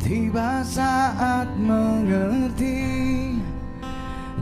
Tiba 0.00 0.66
saat 0.66 1.46
mengerti 1.54 3.38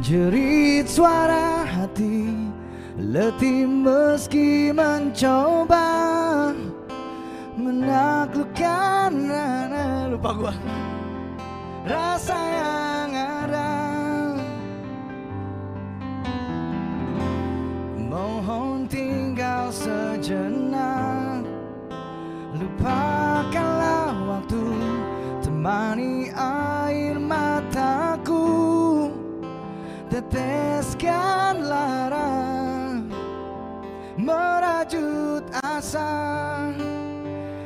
Jerit 0.00 0.88
suara 0.88 1.68
hati 1.68 2.24
Letih 2.96 3.68
meski 3.68 4.72
mencoba 4.72 6.56
Menaklukkan 7.60 9.12
Lupa 10.08 10.30
gua 10.32 10.54
Rasa 11.88 12.36
yang 12.36 13.12
ada. 13.16 13.72
Mohon 17.96 18.84
tinggal 18.92 19.72
sejenak. 19.72 21.48
Lupakanlah 22.60 24.12
waktu 24.28 24.68
Temani 25.40 26.28
air 26.36 27.16
mataku. 27.16 29.08
Teteskan 30.12 31.64
lara 31.64 32.28
Merajut 34.20 35.40
asa. 35.64 36.12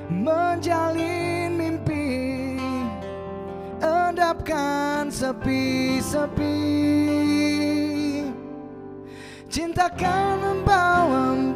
Menjalin 0.06 1.31
Endapkan 4.42 5.06
sepi-sepi. 5.06 6.58
Cintakan 9.46 10.42
membawamu 10.42 11.51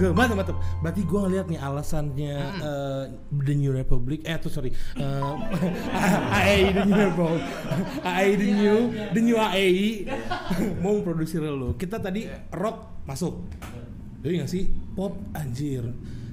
gokil. 0.00 0.16
Mantap, 0.16 0.36
mantap. 0.40 0.56
Berarti 0.80 1.00
gua 1.04 1.28
ngeliat 1.28 1.46
nih 1.52 1.60
alasannya 1.60 2.36
eh, 2.64 3.04
The 3.28 3.54
New 3.54 3.72
Republic, 3.76 4.24
eh 4.24 4.36
tuh 4.40 4.48
sorry, 4.48 4.72
uh, 5.04 5.36
AAI 6.32 6.72
The 6.72 6.82
New 6.88 6.96
Republic, 6.96 7.44
AAI 8.08 8.30
The 8.40 8.48
New, 8.56 8.78
The 9.12 9.20
New 9.20 9.36
AAI 9.36 10.08
mau 10.82 10.96
produksi 11.04 11.36
lo. 11.36 11.76
Kita 11.76 12.00
tadi 12.00 12.24
rock 12.56 13.04
masuk, 13.04 13.52
jadi 14.24 14.44
nggak 14.44 14.50
sih 14.50 14.72
pop 14.96 15.20
anjir, 15.36 15.84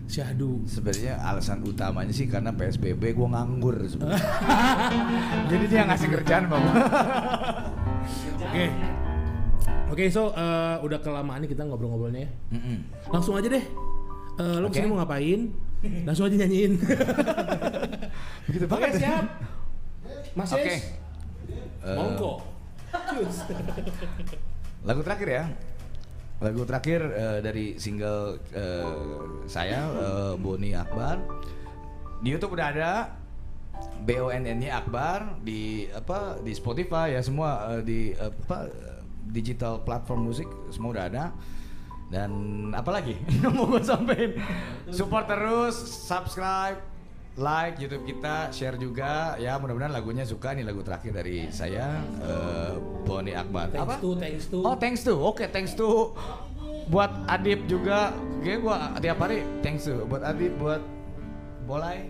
syahdu. 0.08 0.64
Sebenarnya 0.64 1.20
alasan 1.20 1.68
utamanya 1.68 2.16
sih 2.16 2.32
karena 2.32 2.56
PSBB 2.56 3.12
gue 3.12 3.28
nganggur 3.28 3.76
sebenarnya. 3.84 4.24
Jadi 5.52 5.66
dia 5.68 5.84
ngasih 5.84 6.08
kerjaan 6.08 6.48
bang. 6.48 6.64
Oke, 8.48 8.66
oke 9.88 10.04
so 10.08 10.32
eh, 10.32 10.76
udah 10.82 11.00
kelamaan 11.00 11.40
nih 11.42 11.50
kita 11.52 11.64
ngobrol-ngobrolnya 11.64 12.28
ya. 12.28 12.32
Langsung 13.10 13.36
aja 13.36 13.48
deh, 13.48 13.66
Eh, 14.38 14.58
lo 14.62 14.70
Oke. 14.70 14.78
ke 14.78 14.86
sini 14.86 14.90
mau 14.94 15.02
ngapain? 15.02 15.50
Langsung 16.06 16.30
aja 16.30 16.36
nyanyiin. 16.38 16.78
Begitu 18.46 18.66
Oke 18.66 18.74
banget. 18.78 19.02
siap. 19.02 19.26
Mas 20.38 20.52
Oke. 20.54 20.62
Yes. 20.70 20.84
Eh, 21.82 21.96
Monggo. 21.98 22.34
Cus. 22.94 23.38
Lagu 24.86 25.02
terakhir 25.02 25.28
ya. 25.28 25.44
Lagu 26.38 26.62
terakhir 26.70 27.02
eh, 27.02 27.40
dari 27.42 27.66
single 27.82 28.38
eh, 28.54 28.94
saya 29.50 29.90
eh, 29.90 30.34
Boni 30.38 30.78
Akbar. 30.78 31.18
Di 32.22 32.30
YouTube 32.30 32.54
udah 32.54 32.68
ada 32.70 32.92
BONN-nya 34.06 34.86
Akbar 34.86 35.42
di 35.42 35.90
apa 35.90 36.38
di 36.42 36.54
Spotify 36.54 37.14
ya 37.14 37.22
semua 37.22 37.82
di 37.82 38.14
apa 38.14 38.70
digital 39.32 39.84
platform 39.84 40.28
musik 40.28 40.48
semua 40.72 40.96
udah 40.98 41.06
ada. 41.08 41.26
Dan 42.08 42.32
apalagi? 42.72 43.20
Mau 43.56 43.68
gue 43.68 43.84
sampein. 43.84 44.40
Support 44.88 45.28
terus, 45.28 45.76
subscribe, 45.76 46.80
like 47.38 47.78
YouTube 47.78 48.08
kita, 48.08 48.50
share 48.50 48.80
juga. 48.80 49.36
Ya 49.38 49.60
mudah-mudahan 49.60 49.94
lagunya 49.94 50.24
suka. 50.24 50.56
Nih 50.56 50.64
lagu 50.64 50.82
terakhir 50.82 51.14
dari 51.14 51.52
saya 51.54 52.00
eh, 52.24 52.76
Boni 53.06 53.36
Akbar. 53.36 53.70
Thanks 53.72 53.86
Apa? 53.86 53.96
to, 54.00 54.10
thanks 54.18 54.46
to. 54.50 54.58
Oh 54.64 54.76
thanks 54.76 55.02
to, 55.06 55.14
oke 55.20 55.44
thanks 55.54 55.76
to. 55.76 56.16
Buat 56.88 57.12
Adip 57.28 57.68
juga, 57.68 58.16
kayak 58.40 58.60
gua 58.64 58.96
tiap 59.04 59.20
hari 59.20 59.44
thanks 59.60 59.84
to. 59.86 60.08
Buat 60.08 60.24
Adip, 60.24 60.56
buat 60.56 60.82
Bolai, 61.68 62.08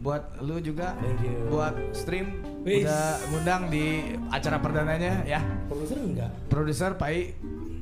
buat 0.00 0.40
lu 0.40 0.56
juga, 0.58 0.96
Thank 0.96 1.22
you. 1.22 1.36
buat 1.48 1.76
stream 1.92 2.40
Wis. 2.60 2.84
udah 2.84 3.04
ngundang 3.28 3.62
di 3.68 3.84
acara 4.28 4.56
perdananya 4.56 5.20
ya, 5.22 5.40
Produser 5.68 5.96
enggak? 5.96 6.30
produser 6.48 6.90
Pai 6.96 7.36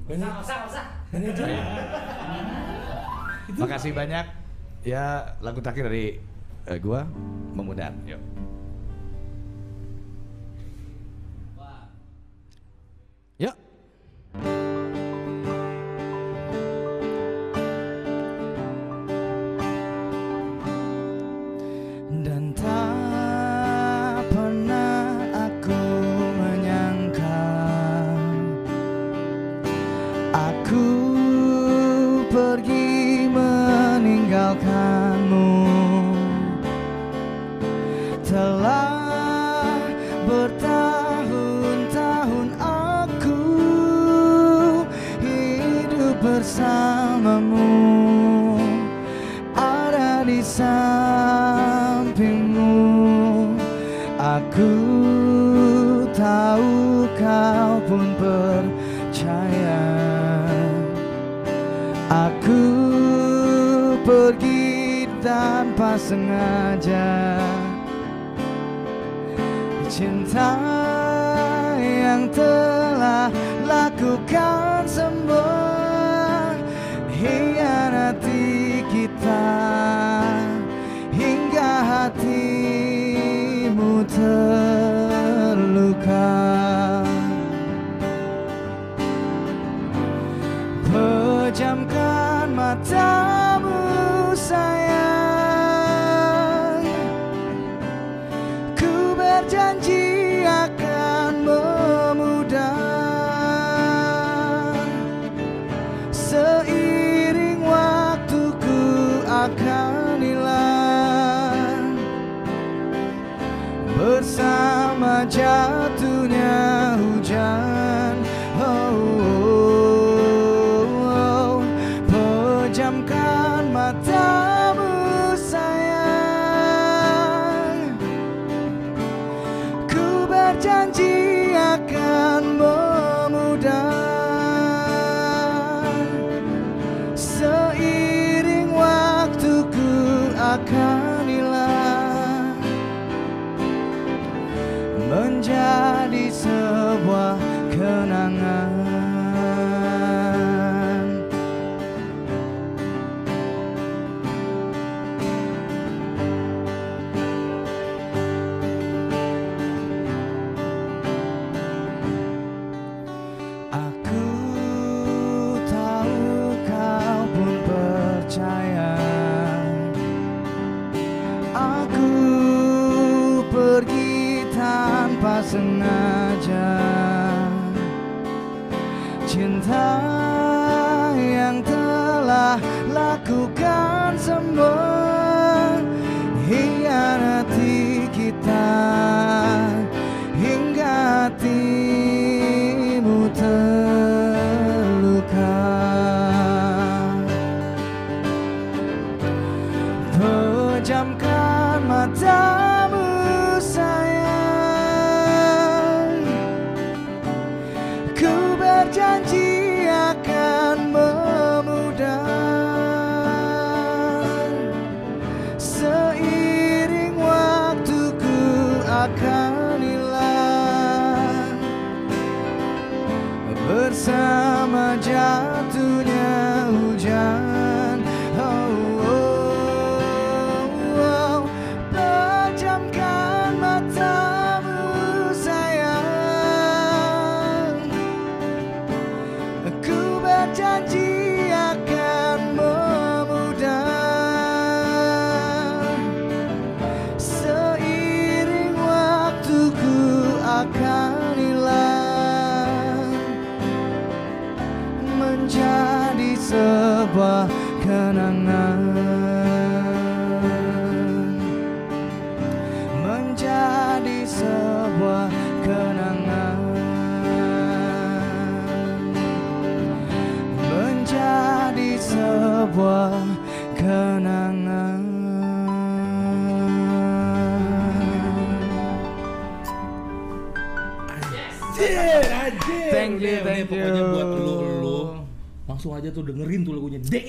Mana- 0.05 0.41
Usah, 0.41 0.65
usah. 0.65 0.85
Manajer. 1.09 1.47
Makasih 3.55 3.93
banyak. 3.93 4.25
Ya, 4.83 5.37
lagu 5.39 5.61
terakhir 5.61 5.89
dari 5.89 6.17
eh, 6.65 6.79
gua 6.79 7.05
Memudan. 7.53 7.93
Yuk. 8.05 8.17
Yuk. 8.17 8.23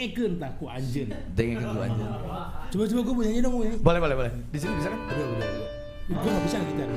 Lagunya. 0.09 0.17
Dengekeun 0.17 0.33
tak 0.41 0.51
ku 0.57 0.65
anjir. 0.65 1.07
Dengerin 1.37 1.67
gua 1.73 1.85
aja. 1.85 2.05
Coba 2.69 2.83
coba 2.85 3.01
gue 3.01 3.13
mau 3.13 3.23
nyanyi 3.23 3.41
dong, 3.41 3.53
nyanyi. 3.61 3.77
Boleh, 3.81 3.99
boleh, 4.01 4.15
boleh. 4.17 4.31
Di 4.49 4.57
sini 4.57 4.73
bisa 4.77 4.89
kan? 4.89 4.99
Udah, 5.05 5.25
udah, 5.25 5.47
udah. 5.49 5.69
Gue 6.09 6.29
gak 6.29 6.43
bisa 6.45 6.57
gitar. 6.65 6.89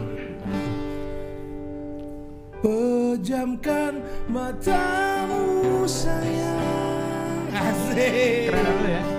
Pejamkan 2.63 3.93
matamu 4.31 5.83
sayang 5.83 7.51
Asik 7.51 8.47
Keren 8.49 8.63
dulu 8.63 8.87
ya. 8.87 9.12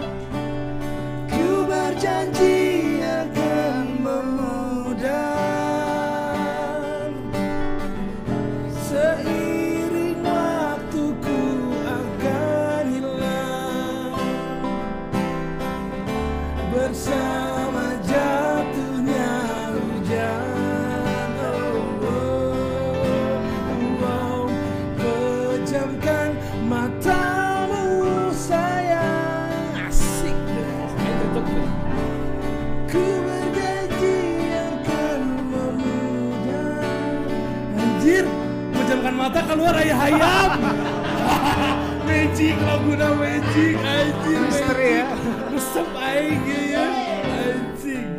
Keluar 39.63 39.79
ayah 39.79 39.95
hayam 39.95 40.51
Magic, 42.03 42.59
laguna 42.67 43.15
magic 43.15 43.79
Anjir, 43.79 44.43
Misteri 44.43 44.91
ya. 44.99 45.07
Resep 45.55 45.87
aing 45.87 46.43
ya 46.67 46.83
Anjing 47.31 48.11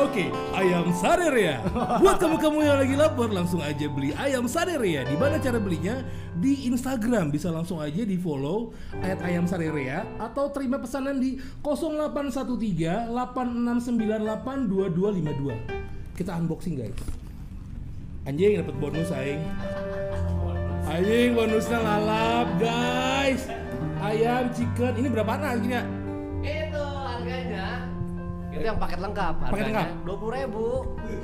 Oke, 0.00 0.28
ayam 0.52 0.92
sarerea. 0.96 1.60
Buat 2.00 2.20
kamu-kamu 2.20 2.64
yang 2.64 2.80
lagi 2.80 2.96
lapar, 2.96 3.28
langsung 3.32 3.60
aja 3.60 3.84
beli 3.84 4.16
ayam 4.16 4.48
sarerea. 4.48 5.04
Di 5.04 5.12
mana 5.12 5.36
cara 5.36 5.60
belinya? 5.60 6.00
Di 6.36 6.68
Instagram 6.72 7.28
bisa 7.28 7.52
langsung 7.52 7.84
aja 7.84 8.00
di 8.04 8.16
follow 8.16 8.72
ayat 9.00 9.20
ayam 9.20 9.44
sarerea 9.44 10.04
atau 10.16 10.48
terima 10.52 10.80
pesanan 10.80 11.20
di 11.20 11.36
0813 11.60 13.12
8698 13.12 14.72
2252. 16.16 16.16
Kita 16.16 16.32
unboxing 16.36 16.80
guys. 16.80 16.96
Anjing 18.24 18.60
dapat 18.60 18.76
bonus 18.80 19.12
aing. 19.12 19.44
Anjing 20.90 21.38
bonusnya 21.38 21.78
lalap 21.78 22.46
guys. 22.58 23.46
Ayam 24.02 24.50
chicken 24.50 24.92
ini 24.98 25.06
berapa 25.06 25.38
harganya? 25.38 25.86
Itu 26.42 26.82
harganya. 26.82 27.86
Itu 28.50 28.64
yang 28.66 28.74
paket 28.74 28.98
lengkap. 28.98 29.34
Paket 29.38 29.64
lengkap? 29.70 29.86
Dua 30.02 30.16
puluh 30.18 30.32
ribu. 30.34 30.66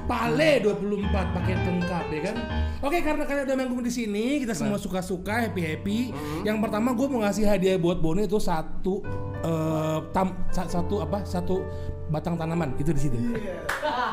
Pale 0.06 0.62
24 0.62 1.34
paket 1.34 1.58
lengkap 1.58 2.04
ya 2.14 2.20
kan. 2.30 2.36
Oke 2.78 3.02
karena 3.02 3.26
kalian 3.26 3.44
udah 3.50 3.56
manggung 3.58 3.82
di 3.82 3.90
sini, 3.90 4.38
kita 4.38 4.54
semua 4.54 4.78
suka-suka, 4.78 5.50
happy-happy. 5.50 6.14
Yang 6.46 6.56
pertama 6.62 6.94
gue 6.94 7.06
mau 7.10 7.26
ngasih 7.26 7.42
hadiah 7.42 7.74
buat 7.74 7.98
Boni 7.98 8.30
itu 8.30 8.38
satu 8.38 9.02
eh, 9.42 9.98
tam, 10.14 10.46
sa- 10.54 10.70
satu 10.70 11.02
apa? 11.02 11.26
Satu 11.26 11.66
batang 12.06 12.38
tanaman 12.38 12.78
itu 12.78 12.94
di 12.94 13.00
situ. 13.02 13.18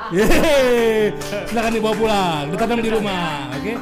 Yeay. 0.10 1.14
Silakan 1.46 1.72
dibawa 1.78 1.94
pulang, 1.94 2.44
ditanam 2.50 2.82
di 2.82 2.90
rumah, 2.90 3.54
oke? 3.54 3.74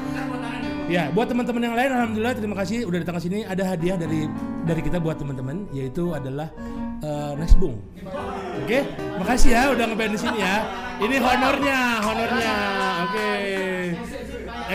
Ya, 0.91 1.07
buat 1.07 1.31
teman-teman 1.31 1.63
yang 1.63 1.75
lain, 1.79 1.87
alhamdulillah 1.95 2.35
terima 2.35 2.55
kasih 2.59 2.83
udah 2.83 2.99
datang 2.99 3.15
ke 3.15 3.23
sini. 3.23 3.47
Ada 3.47 3.63
hadiah 3.63 3.95
dari 3.95 4.27
dari 4.67 4.81
kita 4.83 4.99
buat 4.99 5.15
teman-teman, 5.15 5.63
yaitu 5.71 6.11
adalah 6.11 6.51
eh, 6.99 7.31
nasbung. 7.39 7.79
Oke, 8.59 8.83
makasih 9.15 9.55
ya 9.55 9.71
udah 9.71 9.87
ngeband 9.87 10.11
di 10.11 10.19
sini 10.19 10.43
ya. 10.43 10.67
Ini 10.99 11.15
honornya, 11.23 11.79
honornya. 12.03 12.55
Oke. 13.07 13.31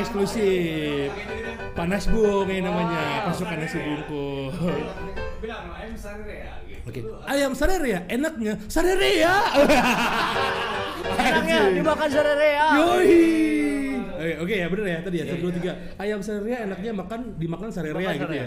Eksklusif. 0.01 1.13
Panas 1.77 2.09
bung 2.09 2.49
ini 2.49 2.65
namanya, 2.65 3.29
pasukan 3.29 3.61
nasi 3.61 3.77
bungkus. 3.77 4.57
Bilang 5.45 5.69
ayam 5.77 5.93
ya. 6.25 6.53
Oke, 6.89 7.01
ayam 7.29 7.53
sarerea, 7.53 8.09
enaknya 8.09 8.57
sarerea. 8.73 9.37
Enaknya 11.21 11.59
dimakan 11.77 12.09
sarerea. 12.09 12.67
Yoi. 12.81 13.66
Oke, 14.27 14.43
oke 14.43 14.55
ya 14.59 14.67
bener 14.67 14.87
ya 14.91 14.99
tadi 15.07 15.17
ya 15.23 15.25
satu 15.31 15.43
dua 15.47 15.55
tiga. 15.55 15.73
Ayam 16.03 16.19
sarerea 16.19 16.59
enaknya 16.67 16.91
makan 16.91 17.21
dimakan 17.39 17.69
Makan 17.71 18.15
gitu 18.19 18.35
ya. 18.35 18.47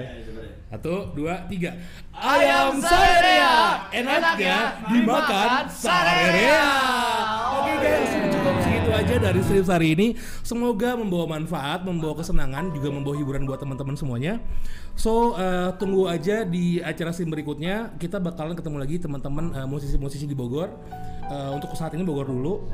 Satu 0.67 0.93
dua 1.15 1.33
tiga. 1.47 1.71
Ayam 2.11 2.83
sarerea 2.83 3.87
enaknya 3.95 4.57
dimakan 4.91 5.71
sarerea. 5.71 6.67
Oke 7.63 7.73
guys, 7.79 8.11
cukup 8.11 8.55
segitu 8.59 8.91
aja 8.91 9.15
dari 9.23 9.39
stream 9.39 9.63
hari 9.71 9.87
ini. 9.95 10.07
Semoga 10.43 10.99
membawa 10.99 11.39
manfaat, 11.39 11.87
membawa 11.87 12.19
kesenangan, 12.19 12.75
juga 12.75 12.91
membawa 12.91 13.15
hiburan 13.15 13.47
buat 13.47 13.63
teman-teman 13.63 13.95
semuanya. 13.95 14.43
So 14.99 15.39
eh, 15.39 15.71
tunggu 15.79 16.11
aja 16.11 16.43
di 16.43 16.83
acara 16.83 17.15
stream 17.15 17.31
berikutnya. 17.31 17.95
Kita 17.95 18.19
bakalan 18.19 18.59
ketemu 18.59 18.83
lagi 18.83 18.99
teman-teman 18.99 19.55
eh, 19.55 19.63
musisi-musisi 19.63 20.27
di 20.27 20.35
Bogor. 20.35 20.75
Eh, 21.23 21.49
untuk 21.55 21.71
saat 21.79 21.95
ini 21.95 22.03
Bogor 22.03 22.27
dulu. 22.27 22.67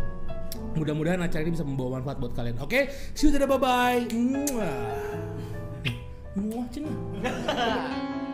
Mudah-mudahan 0.74 1.22
acara 1.22 1.46
ini 1.46 1.54
bisa 1.54 1.66
membawa 1.68 2.02
manfaat 2.02 2.18
buat 2.18 2.34
kalian. 2.34 2.58
Oke, 2.66 2.90
see 3.14 3.30
you 3.30 3.38
bye 3.46 3.62
bye. 3.62 4.02
Cina. 6.74 6.92